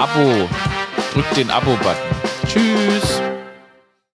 Abo. 0.00 0.48
Drückt 1.12 1.36
den 1.36 1.50
Abo-Button. 1.50 1.94
Tschüss. 2.46 2.99